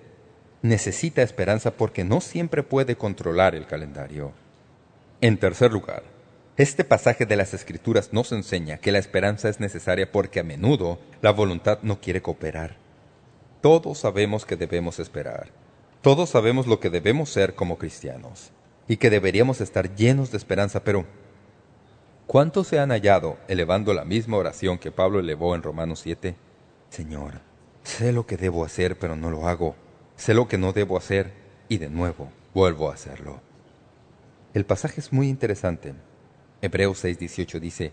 [0.63, 4.33] necesita esperanza porque no siempre puede controlar el calendario.
[5.21, 6.03] En tercer lugar,
[6.57, 10.99] este pasaje de las Escrituras nos enseña que la esperanza es necesaria porque a menudo
[11.23, 12.77] la voluntad no quiere cooperar.
[13.61, 15.49] Todos sabemos que debemos esperar.
[16.03, 18.53] Todos sabemos lo que debemos ser como cristianos.
[18.89, 21.05] y que deberíamos estar llenos de esperanza, pero
[22.27, 26.35] ¿cuántos se han hallado elevando la misma oración que Pablo elevó en Romanos 7?
[26.89, 27.35] Señor,
[27.85, 29.77] sé lo que debo hacer, pero no lo hago.
[30.21, 31.33] Sé lo que no debo hacer,
[31.71, 33.41] y de nuevo vuelvo a hacerlo.
[34.53, 35.95] El pasaje es muy interesante.
[36.61, 37.93] Hebreos 6.18 dice,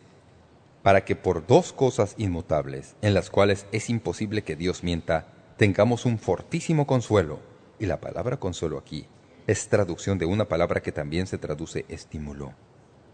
[0.84, 6.06] para que por dos cosas inmutables, en las cuales es imposible que Dios mienta, tengamos
[6.06, 7.40] un fortísimo consuelo.
[7.80, 9.08] Y la palabra consuelo aquí
[9.48, 12.52] es traducción de una palabra que también se traduce estímulo.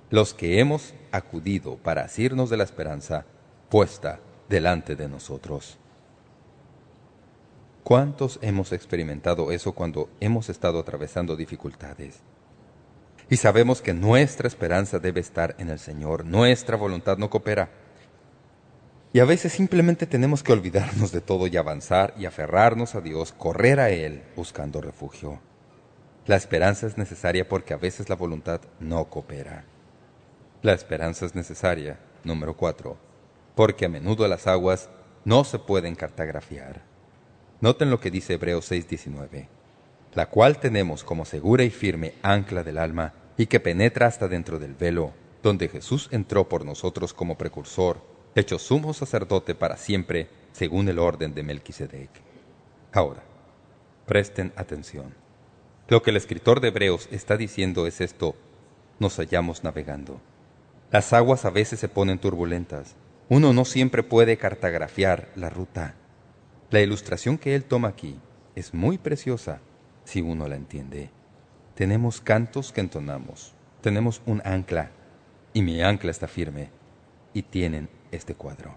[0.09, 3.27] Los que hemos acudido para asirnos de la esperanza
[3.69, 5.77] puesta delante de nosotros.
[7.83, 12.21] ¿Cuántos hemos experimentado eso cuando hemos estado atravesando dificultades?
[13.29, 17.69] Y sabemos que nuestra esperanza debe estar en el Señor, nuestra voluntad no coopera.
[19.11, 23.33] Y a veces simplemente tenemos que olvidarnos de todo y avanzar y aferrarnos a Dios,
[23.33, 25.41] correr a Él buscando refugio.
[26.25, 29.65] La esperanza es necesaria porque a veces la voluntad no coopera.
[30.61, 32.95] La esperanza es necesaria, número cuatro,
[33.55, 34.89] porque a menudo las aguas
[35.25, 36.92] no se pueden cartografiar.
[37.63, 39.47] Noten lo que dice Hebreos 6.19,
[40.15, 44.59] la cual tenemos como segura y firme ancla del alma y que penetra hasta dentro
[44.59, 48.01] del velo, donde Jesús entró por nosotros como precursor,
[48.35, 52.09] hecho sumo sacerdote para siempre, según el orden de Melquisedec.
[52.91, 53.23] Ahora,
[54.07, 55.13] presten atención.
[55.87, 58.35] Lo que el escritor de Hebreos está diciendo es esto,
[58.99, 60.19] nos hallamos navegando.
[60.91, 62.97] Las aguas a veces se ponen turbulentas.
[63.29, 65.95] Uno no siempre puede cartografiar la ruta.
[66.73, 68.15] La ilustración que él toma aquí
[68.55, 69.59] es muy preciosa
[70.05, 71.11] si uno la entiende.
[71.75, 74.89] Tenemos cantos que entonamos, tenemos un ancla,
[75.53, 76.69] y mi ancla está firme,
[77.31, 78.75] y tienen este cuadro.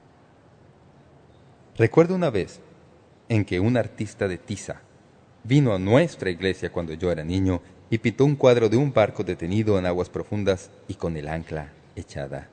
[1.79, 2.61] Recuerdo una vez
[3.31, 4.83] en que un artista de tiza
[5.43, 9.25] vino a nuestra iglesia cuando yo era niño y pintó un cuadro de un barco
[9.25, 12.51] detenido en aguas profundas y con el ancla echada.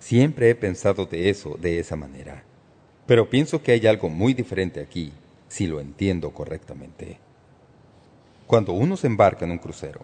[0.00, 2.42] Siempre he pensado de eso de esa manera,
[3.06, 5.12] pero pienso que hay algo muy diferente aquí,
[5.48, 7.18] si lo entiendo correctamente.
[8.46, 10.00] Cuando uno se embarca en un crucero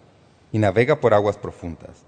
[0.53, 2.05] y navega por aguas profundas,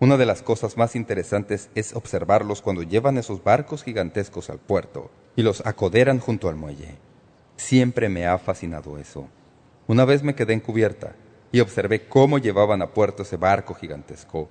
[0.00, 5.10] una de las cosas más interesantes es observarlos cuando llevan esos barcos gigantescos al puerto
[5.36, 6.96] y los acoderan junto al muelle.
[7.56, 9.28] Siempre me ha fascinado eso.
[9.86, 11.14] Una vez me quedé en cubierta
[11.52, 14.48] y observé cómo llevaban a puerto ese barco gigantesco,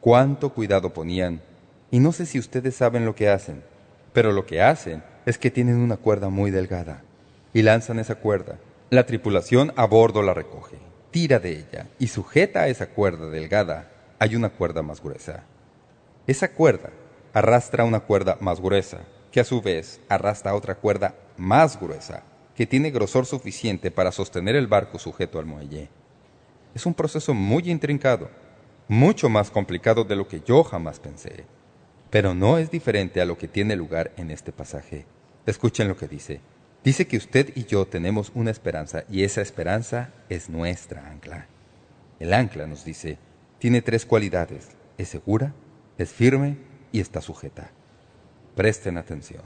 [0.00, 1.42] cuánto cuidado ponían,
[1.90, 3.62] y no sé si ustedes saben lo que hacen,
[4.12, 7.02] pero lo que hacen es que tienen una cuerda muy delgada
[7.52, 8.58] y lanzan esa cuerda.
[8.88, 10.78] La tripulación a bordo la recoge,
[11.10, 15.44] tira de ella y sujeta a esa cuerda delgada hay una cuerda más gruesa.
[16.26, 16.88] Esa cuerda
[17.34, 19.00] arrastra una cuerda más gruesa,
[19.30, 22.22] que a su vez arrastra otra cuerda más gruesa,
[22.56, 25.90] que tiene grosor suficiente para sostener el barco sujeto al muelle.
[26.74, 28.30] Es un proceso muy intrincado,
[28.88, 31.44] mucho más complicado de lo que yo jamás pensé.
[32.08, 35.04] Pero no es diferente a lo que tiene lugar en este pasaje.
[35.48, 36.42] Escuchen lo que dice.
[36.84, 41.46] Dice que usted y yo tenemos una esperanza y esa esperanza es nuestra ancla.
[42.20, 43.16] El ancla, nos dice,
[43.58, 44.76] tiene tres cualidades.
[44.98, 45.54] Es segura,
[45.96, 46.58] es firme
[46.92, 47.70] y está sujeta.
[48.56, 49.44] Presten atención.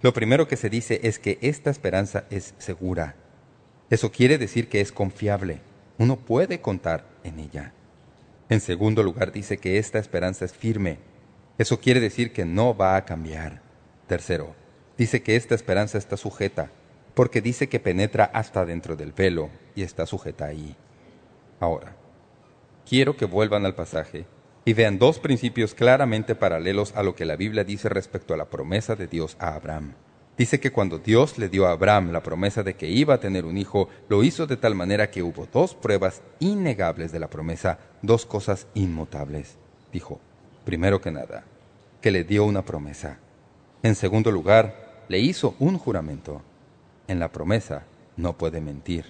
[0.00, 3.14] Lo primero que se dice es que esta esperanza es segura.
[3.90, 5.60] Eso quiere decir que es confiable.
[5.98, 7.74] Uno puede contar en ella.
[8.48, 11.00] En segundo lugar, dice que esta esperanza es firme.
[11.58, 13.60] Eso quiere decir que no va a cambiar.
[14.06, 14.63] Tercero,
[14.98, 16.70] dice que esta esperanza está sujeta,
[17.14, 20.76] porque dice que penetra hasta dentro del velo y está sujeta ahí.
[21.60, 21.96] Ahora,
[22.88, 24.26] quiero que vuelvan al pasaje
[24.64, 28.46] y vean dos principios claramente paralelos a lo que la Biblia dice respecto a la
[28.46, 29.94] promesa de Dios a Abraham.
[30.36, 33.44] Dice que cuando Dios le dio a Abraham la promesa de que iba a tener
[33.44, 37.78] un hijo, lo hizo de tal manera que hubo dos pruebas innegables de la promesa,
[38.02, 39.58] dos cosas inmutables.
[39.92, 40.20] Dijo,
[40.64, 41.44] primero que nada,
[42.00, 43.18] que le dio una promesa.
[43.84, 46.42] En segundo lugar, le hizo un juramento.
[47.08, 47.84] En la promesa
[48.16, 49.06] no puede mentir.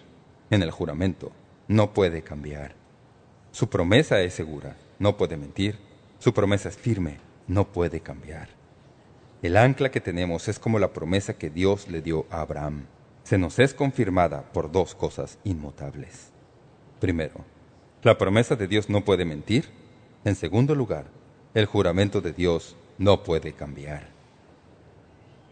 [0.50, 1.32] En el juramento
[1.68, 2.74] no puede cambiar.
[3.52, 5.78] Su promesa es segura no puede mentir,
[6.18, 8.48] su promesa es firme, no puede cambiar.
[9.42, 12.86] El ancla que tenemos es como la promesa que Dios le dio a Abraham.
[13.24, 16.30] Se nos es confirmada por dos cosas inmutables.
[17.00, 17.44] Primero,
[18.02, 19.68] la promesa de Dios no puede mentir.
[20.24, 21.06] En segundo lugar,
[21.52, 24.13] el juramento de Dios no puede cambiar.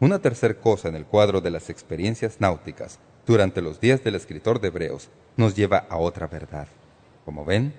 [0.03, 4.61] Una tercera cosa en el cuadro de las experiencias náuticas durante los días del escritor
[4.61, 6.67] de Hebreos nos lleva a otra verdad.
[7.25, 7.73] Como ven,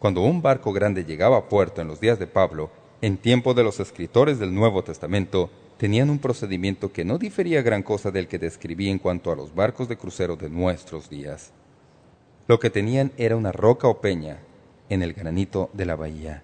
[0.00, 2.68] cuando un barco grande llegaba a puerto en los días de Pablo,
[3.00, 7.84] en tiempo de los escritores del Nuevo Testamento, tenían un procedimiento que no difería gran
[7.84, 11.52] cosa del que describí en cuanto a los barcos de crucero de nuestros días.
[12.48, 14.40] Lo que tenían era una roca o peña
[14.88, 16.42] en el granito de la bahía.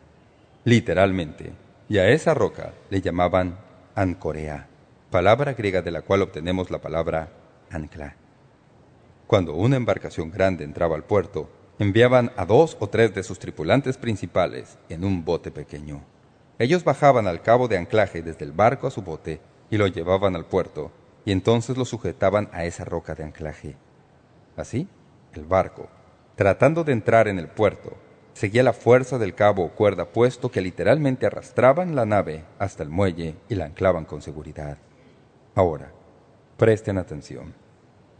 [0.63, 1.51] Literalmente.
[1.89, 3.59] Y a esa roca le llamaban
[3.97, 4.69] Ancorea,
[5.15, 7.29] palabra griega de la cual obtenemos la palabra
[7.71, 8.17] ancla.
[9.29, 11.49] Cuando una embarcación grande entraba al puerto,
[11.79, 16.03] enviaban a dos o tres de sus tripulantes principales en un bote pequeño.
[16.59, 19.41] Ellos bajaban al cabo de anclaje desde el barco a su bote
[19.71, 20.91] y lo llevaban al puerto,
[21.25, 23.77] y entonces lo sujetaban a esa roca de anclaje.
[24.57, 24.89] Así,
[25.35, 25.87] el barco,
[26.35, 27.97] tratando de entrar en el puerto,
[28.33, 32.89] seguía la fuerza del cabo o cuerda puesto que literalmente arrastraban la nave hasta el
[32.89, 34.77] muelle y la anclaban con seguridad.
[35.55, 35.93] Ahora,
[36.57, 37.55] presten atención.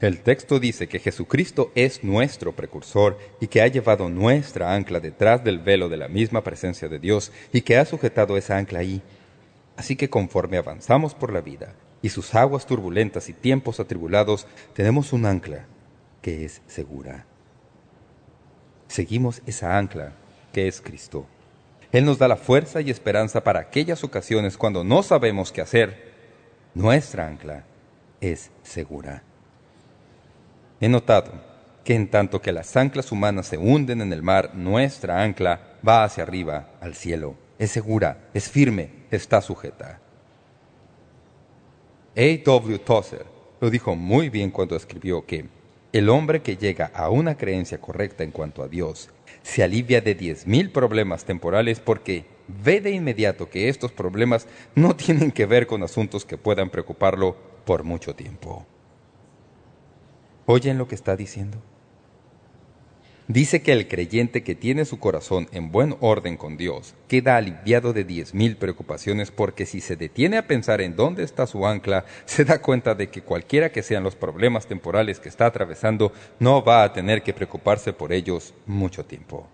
[0.01, 5.43] El texto dice que Jesucristo es nuestro precursor y que ha llevado nuestra ancla detrás
[5.43, 9.03] del velo de la misma presencia de Dios y que ha sujetado esa ancla ahí.
[9.77, 15.13] Así que conforme avanzamos por la vida y sus aguas turbulentas y tiempos atribulados, tenemos
[15.13, 15.67] un ancla
[16.21, 17.27] que es segura.
[18.89, 20.13] Seguimos esa ancla
[20.53, 21.27] que es Cristo.
[21.93, 26.14] Él nos da la fuerza y esperanza para aquellas ocasiones cuando no sabemos qué hacer.
[26.75, 27.65] Nuestra ancla
[28.21, 29.23] es segura.
[30.81, 31.33] He notado
[31.85, 36.03] que en tanto que las anclas humanas se hunden en el mar, nuestra ancla va
[36.03, 37.37] hacia arriba, al cielo.
[37.59, 40.01] Es segura, es firme, está sujeta.
[42.17, 42.43] A.
[42.45, 42.79] W.
[42.81, 43.27] Tozer
[43.61, 45.47] lo dijo muy bien cuando escribió que
[45.93, 49.11] el hombre que llega a una creencia correcta en cuanto a Dios
[49.43, 54.95] se alivia de diez mil problemas temporales porque ve de inmediato que estos problemas no
[54.97, 58.67] tienen que ver con asuntos que puedan preocuparlo por mucho tiempo.
[60.47, 61.63] ¿Oyen lo que está diciendo?
[63.27, 67.95] Dice que el creyente que tiene su corazón en buen orden con Dios queda aliviado
[67.95, 72.05] de diez mil preocupaciones porque si se detiene a pensar en dónde está su ancla,
[72.27, 76.63] se da cuenta de que cualquiera que sean los problemas temporales que está atravesando, no
[76.63, 79.49] va a tener que preocuparse por ellos mucho tiempo.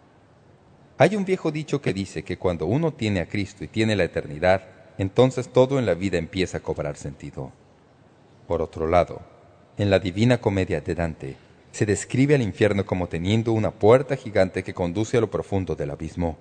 [1.00, 4.04] Hay un viejo dicho que dice que cuando uno tiene a Cristo y tiene la
[4.04, 4.64] eternidad,
[4.98, 7.52] entonces todo en la vida empieza a cobrar sentido.
[8.46, 9.22] Por otro lado,
[9.78, 11.36] en la Divina Comedia de Dante,
[11.72, 15.90] se describe al infierno como teniendo una puerta gigante que conduce a lo profundo del
[15.90, 16.36] abismo.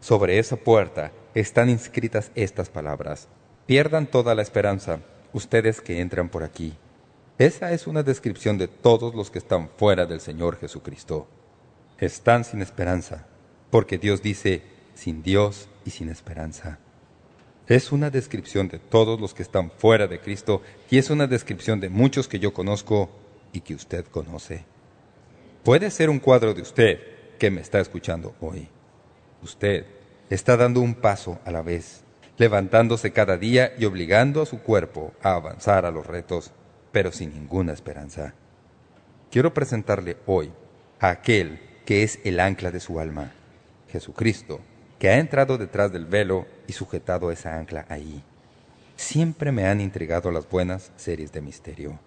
[0.00, 3.28] Sobre esa puerta están inscritas estas palabras.
[3.66, 5.00] Pierdan toda la esperanza,
[5.34, 6.72] ustedes que entran por aquí.
[7.36, 11.28] Esa es una descripción de todos los que están fuera del Señor Jesucristo.
[11.98, 13.26] Están sin esperanza,
[13.74, 14.62] porque Dios dice,
[14.94, 16.78] sin Dios y sin esperanza.
[17.66, 21.80] Es una descripción de todos los que están fuera de Cristo y es una descripción
[21.80, 23.10] de muchos que yo conozco
[23.52, 24.64] y que usted conoce.
[25.64, 27.00] Puede ser un cuadro de usted
[27.36, 28.68] que me está escuchando hoy.
[29.42, 29.86] Usted
[30.30, 32.04] está dando un paso a la vez,
[32.38, 36.52] levantándose cada día y obligando a su cuerpo a avanzar a los retos,
[36.92, 38.34] pero sin ninguna esperanza.
[39.32, 40.52] Quiero presentarle hoy
[41.00, 43.32] a aquel que es el ancla de su alma,
[43.94, 44.58] Jesucristo,
[44.98, 48.24] que ha entrado detrás del velo y sujetado esa ancla ahí.
[48.96, 52.00] Siempre me han intrigado las buenas series de misterio.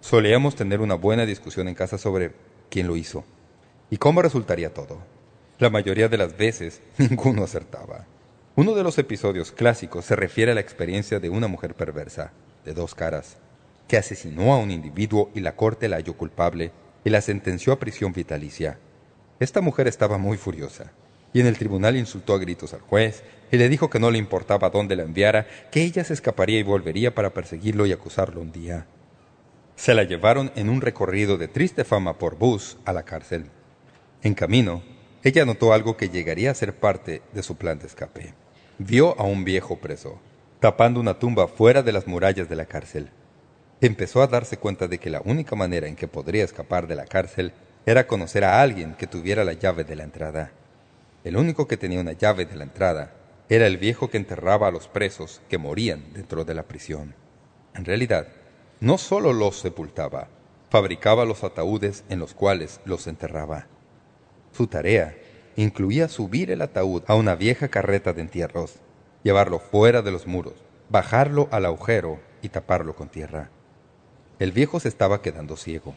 [0.00, 2.32] Solíamos tener una buena discusión en casa sobre
[2.70, 3.22] quién lo hizo
[3.90, 4.96] y cómo resultaría todo.
[5.58, 8.06] La mayoría de las veces ninguno acertaba.
[8.56, 12.32] Uno de los episodios clásicos se refiere a la experiencia de una mujer perversa,
[12.64, 13.36] de dos caras,
[13.88, 16.72] que asesinó a un individuo y la corte la halló culpable
[17.04, 18.78] y la sentenció a prisión vitalicia.
[19.38, 20.92] Esta mujer estaba muy furiosa
[21.32, 23.22] y en el tribunal insultó a gritos al juez
[23.52, 26.62] y le dijo que no le importaba dónde la enviara, que ella se escaparía y
[26.62, 28.86] volvería para perseguirlo y acusarlo un día.
[29.76, 33.46] Se la llevaron en un recorrido de triste fama por bus a la cárcel.
[34.22, 34.82] En camino,
[35.22, 38.34] ella notó algo que llegaría a ser parte de su plan de escape.
[38.78, 40.20] Vio a un viejo preso,
[40.60, 43.10] tapando una tumba fuera de las murallas de la cárcel.
[43.80, 47.06] Empezó a darse cuenta de que la única manera en que podría escapar de la
[47.06, 47.52] cárcel
[47.86, 50.52] era conocer a alguien que tuviera la llave de la entrada.
[51.22, 53.12] El único que tenía una llave de la entrada
[53.50, 57.14] era el viejo que enterraba a los presos que morían dentro de la prisión.
[57.74, 58.28] En realidad,
[58.80, 60.28] no solo los sepultaba,
[60.70, 63.66] fabricaba los ataúdes en los cuales los enterraba.
[64.52, 65.14] Su tarea
[65.56, 68.76] incluía subir el ataúd a una vieja carreta de entierros,
[69.22, 70.54] llevarlo fuera de los muros,
[70.88, 73.50] bajarlo al agujero y taparlo con tierra.
[74.38, 75.94] El viejo se estaba quedando ciego,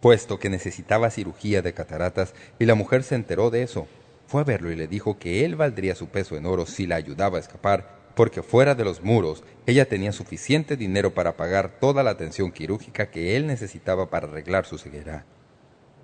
[0.00, 3.86] puesto que necesitaba cirugía de cataratas y la mujer se enteró de eso
[4.26, 6.96] fue a verlo y le dijo que él valdría su peso en oro si la
[6.96, 12.02] ayudaba a escapar, porque fuera de los muros ella tenía suficiente dinero para pagar toda
[12.02, 15.24] la atención quirúrgica que él necesitaba para arreglar su ceguera.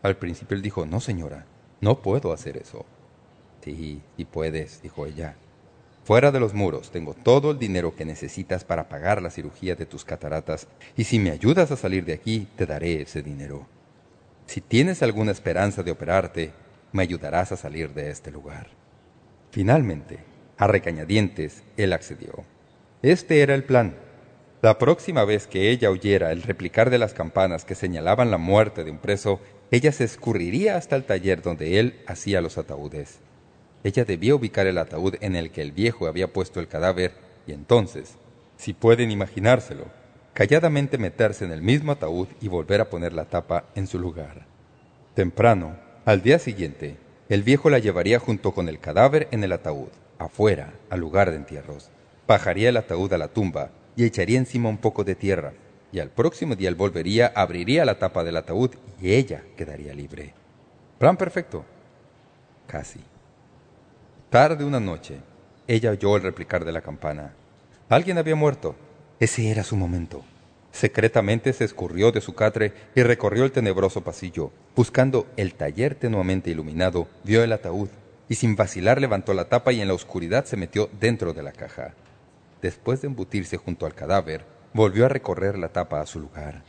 [0.03, 1.47] Al principio él dijo, no señora,
[1.81, 2.85] no puedo hacer eso.
[3.65, 5.37] Sí, sí puedes, dijo ella.
[6.05, 9.87] Fuera de los muros tengo todo el dinero que necesitas para pagar la cirugía de
[9.87, 10.67] tus cataratas,
[10.97, 13.67] y si me ayudas a salir de aquí, te daré ese dinero.
[14.47, 16.53] Si tienes alguna esperanza de operarte,
[16.93, 18.69] me ayudarás a salir de este lugar.
[19.51, 20.19] Finalmente,
[20.59, 22.45] a recañadientes, él accedió.
[23.03, 23.97] Este era el plan.
[24.63, 28.85] La próxima vez que ella oyera el replicar de las campanas que señalaban la muerte
[28.85, 29.41] de un preso,
[29.73, 33.19] ella se escurriría hasta el taller donde él hacía los ataúdes.
[33.85, 37.13] Ella debía ubicar el ataúd en el que el viejo había puesto el cadáver
[37.47, 38.17] y entonces,
[38.57, 39.87] si pueden imaginárselo,
[40.35, 44.47] calladamente meterse en el mismo ataúd y volver a poner la tapa en su lugar.
[45.15, 46.97] Temprano, al día siguiente,
[47.29, 49.89] el viejo la llevaría junto con el cadáver en el ataúd,
[50.19, 51.91] afuera, al lugar de entierros.
[52.27, 55.53] Bajaría el ataúd a la tumba y echaría encima un poco de tierra,
[55.93, 60.35] y al próximo día él volvería, abriría la tapa del ataúd y ella quedaría libre.
[60.99, 61.65] Plan perfecto.
[62.67, 63.01] Casi.
[64.29, 65.19] Tarde una noche,
[65.69, 67.35] ella oyó el replicar de la campana.
[67.89, 68.75] Alguien había muerto.
[69.21, 70.25] Ese era su momento.
[70.73, 74.51] Secretamente se escurrió de su catre y recorrió el tenebroso pasillo.
[74.75, 77.89] Buscando el taller tenuamente iluminado, vio el ataúd
[78.29, 81.53] y sin vacilar levantó la tapa y en la oscuridad se metió dentro de la
[81.53, 81.95] caja.
[82.63, 86.63] Después de embutirse junto al cadáver, volvió a recorrer la tapa a su lugar.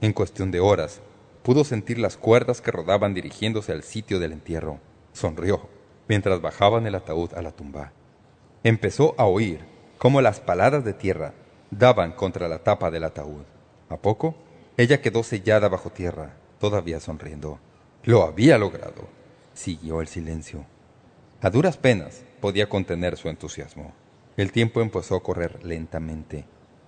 [0.00, 1.00] En cuestión de horas,
[1.44, 4.80] pudo sentir las cuerdas que rodaban dirigiéndose al sitio del entierro.
[5.12, 5.68] Sonrió
[6.08, 7.92] mientras bajaban el ataúd a la tumba.
[8.64, 9.60] Empezó a oír
[9.98, 11.34] cómo las paladas de tierra
[11.70, 13.44] daban contra la tapa del ataúd.
[13.88, 14.34] A poco,
[14.76, 17.58] ella quedó sellada bajo tierra, todavía sonriendo.
[18.04, 19.08] Lo había logrado.
[19.54, 20.64] Siguió el silencio.
[21.40, 23.92] A duras penas podía contener su entusiasmo.
[24.36, 26.44] El tiempo empezó a correr lentamente.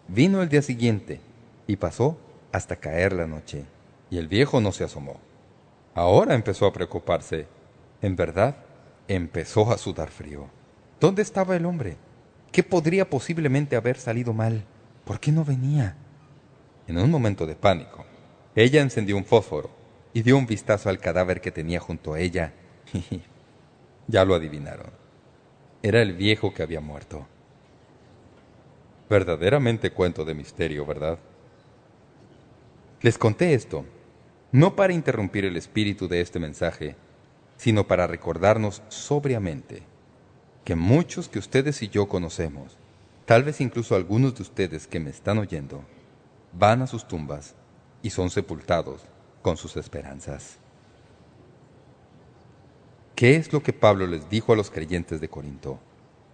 [0.09, 1.21] Vino el día siguiente
[1.67, 2.17] y pasó
[2.53, 3.65] hasta caer la noche,
[4.11, 5.21] y el viejo no se asomó.
[5.95, 7.47] Ahora empezó a preocuparse.
[8.03, 8.57] En verdad,
[9.09, 10.47] empezó a sudar frío.
[11.01, 11.97] ¿Dónde estaba el hombre?
[12.53, 14.65] ¿Qué podría posiblemente haber salido mal?
[15.05, 15.97] ¿Por qué no venía?
[16.89, 18.05] En un momento de pánico,
[18.57, 19.71] ella encendió un fósforo
[20.13, 22.53] y dio un vistazo al cadáver que tenía junto a ella.
[24.09, 24.91] ya lo adivinaron.
[25.81, 27.29] Era el viejo que había muerto.
[29.09, 31.21] Verdaderamente cuento de misterio, ¿verdad?
[33.01, 33.85] Les conté esto,
[34.51, 36.97] no para interrumpir el espíritu de este mensaje,
[37.57, 39.90] sino para recordarnos sobriamente
[40.71, 42.79] que muchos que ustedes y yo conocemos,
[43.25, 45.83] tal vez incluso algunos de ustedes que me están oyendo,
[46.53, 47.57] van a sus tumbas
[48.03, 49.03] y son sepultados
[49.43, 50.59] con sus esperanzas.
[53.17, 55.81] ¿Qué es lo que Pablo les dijo a los creyentes de Corinto?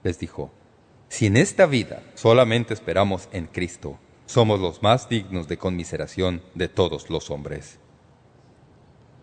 [0.03, 0.51] Les dijo,
[1.09, 6.68] si en esta vida solamente esperamos en Cristo, somos los más dignos de conmiseración de
[6.68, 7.78] todos los hombres.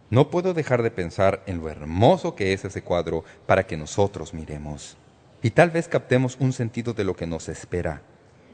[0.10, 4.34] No puedo dejar de pensar en lo hermoso que es ese cuadro para que nosotros
[4.34, 4.98] miremos.
[5.44, 8.02] Y tal vez captemos un sentido de lo que nos espera.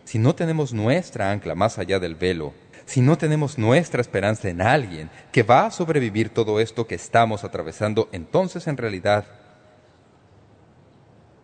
[0.04, 2.54] Si no tenemos nuestra ancla más allá del velo,
[2.86, 7.44] si no tenemos nuestra esperanza en alguien que va a sobrevivir todo esto que estamos
[7.44, 9.26] atravesando, entonces en realidad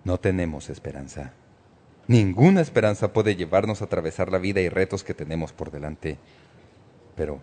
[0.03, 1.33] no tenemos esperanza.
[2.07, 6.17] Ninguna esperanza puede llevarnos a atravesar la vida y retos que tenemos por delante.
[7.15, 7.41] Pero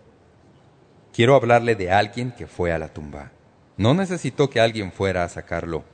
[1.13, 3.31] quiero hablarle de alguien que fue a la tumba.
[3.77, 5.92] No necesitó que alguien fuera a sacarlo.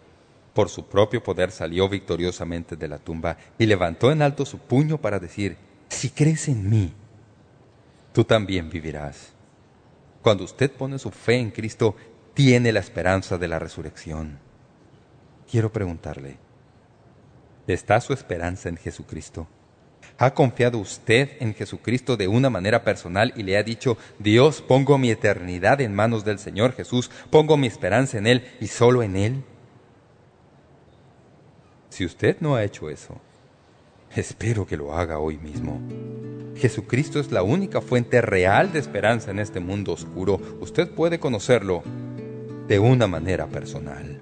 [0.53, 4.97] Por su propio poder salió victoriosamente de la tumba y levantó en alto su puño
[4.97, 5.57] para decir,
[5.89, 6.93] si crees en mí,
[8.13, 9.33] tú también vivirás.
[10.21, 11.95] Cuando usted pone su fe en Cristo,
[12.33, 14.39] tiene la esperanza de la resurrección.
[15.49, 16.37] Quiero preguntarle,
[17.73, 19.47] ¿Está su esperanza en Jesucristo?
[20.17, 24.97] ¿Ha confiado usted en Jesucristo de una manera personal y le ha dicho, Dios, pongo
[24.97, 29.15] mi eternidad en manos del Señor Jesús, pongo mi esperanza en Él y solo en
[29.15, 29.43] Él?
[31.89, 33.15] Si usted no ha hecho eso,
[34.15, 35.79] espero que lo haga hoy mismo.
[36.55, 40.39] Jesucristo es la única fuente real de esperanza en este mundo oscuro.
[40.59, 41.83] Usted puede conocerlo
[42.67, 44.21] de una manera personal.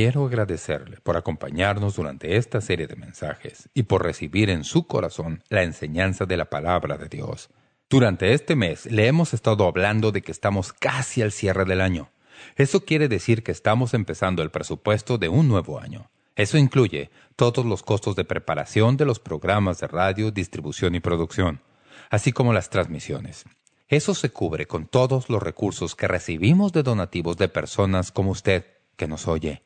[0.00, 5.44] Quiero agradecerle por acompañarnos durante esta serie de mensajes y por recibir en su corazón
[5.50, 7.50] la enseñanza de la palabra de Dios.
[7.90, 12.08] Durante este mes le hemos estado hablando de que estamos casi al cierre del año.
[12.56, 16.10] Eso quiere decir que estamos empezando el presupuesto de un nuevo año.
[16.34, 21.60] Eso incluye todos los costos de preparación de los programas de radio, distribución y producción,
[22.08, 23.44] así como las transmisiones.
[23.86, 28.64] Eso se cubre con todos los recursos que recibimos de donativos de personas como usted
[28.96, 29.62] que nos oye.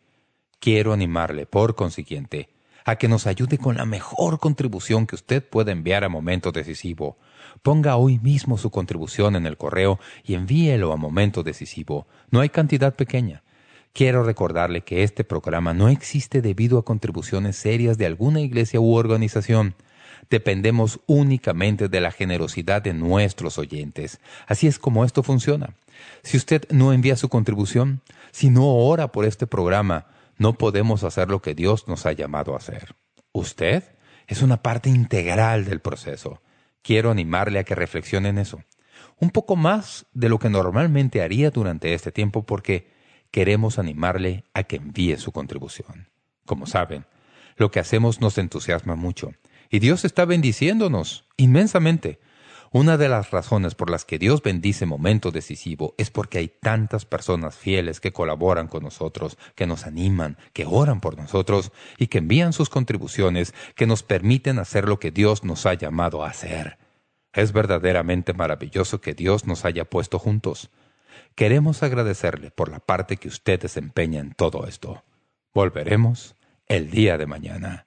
[0.65, 2.49] Quiero animarle, por consiguiente,
[2.87, 7.19] a que nos ayude con la mejor contribución que usted pueda enviar a Momento Decisivo.
[7.61, 12.07] Ponga hoy mismo su contribución en el correo y envíelo a Momento Decisivo.
[12.31, 13.43] No hay cantidad pequeña.
[13.93, 18.95] Quiero recordarle que este programa no existe debido a contribuciones serias de alguna iglesia u
[18.95, 19.75] organización.
[20.31, 24.19] Dependemos únicamente de la generosidad de nuestros oyentes.
[24.47, 25.75] Así es como esto funciona.
[26.23, 28.01] Si usted no envía su contribución,
[28.31, 30.07] si no ora por este programa,
[30.39, 32.97] no podemos hacer lo que Dios nos ha llamado a hacer.
[33.33, 33.85] Usted
[34.27, 36.43] es una parte integral del proceso.
[36.83, 38.63] Quiero animarle a que reflexione en eso.
[39.19, 42.93] Un poco más de lo que normalmente haría durante este tiempo porque
[43.31, 46.09] queremos animarle a que envíe su contribución.
[46.47, 47.07] Como saben,
[47.57, 49.33] lo que hacemos nos entusiasma mucho
[49.71, 52.21] y Dios está bendiciéndonos inmensamente.
[52.75, 57.05] Una de las razones por las que Dios bendice Momento Decisivo es porque hay tantas
[57.05, 62.19] personas fieles que colaboran con nosotros, que nos animan, que oran por nosotros y que
[62.19, 66.79] envían sus contribuciones que nos permiten hacer lo que Dios nos ha llamado a hacer.
[67.33, 70.73] Es verdaderamente maravilloso que Dios nos haya puesto juntos.
[71.37, 75.05] Queremos agradecerle por la parte que usted desempeña en todo esto.
[75.55, 76.35] Volveremos
[76.67, 77.87] el día de mañana.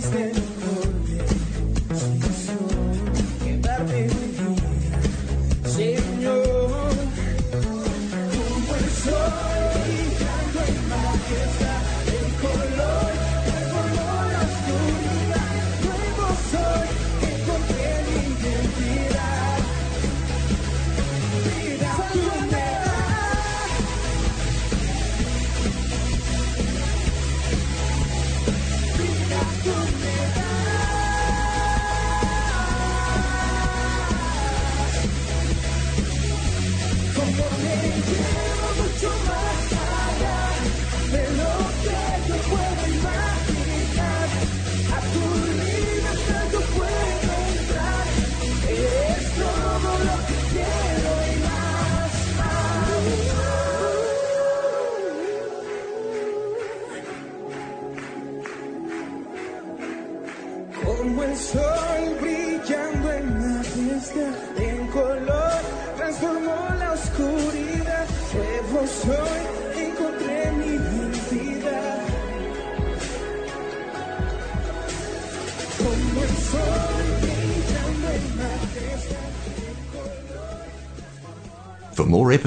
[0.00, 0.47] triste.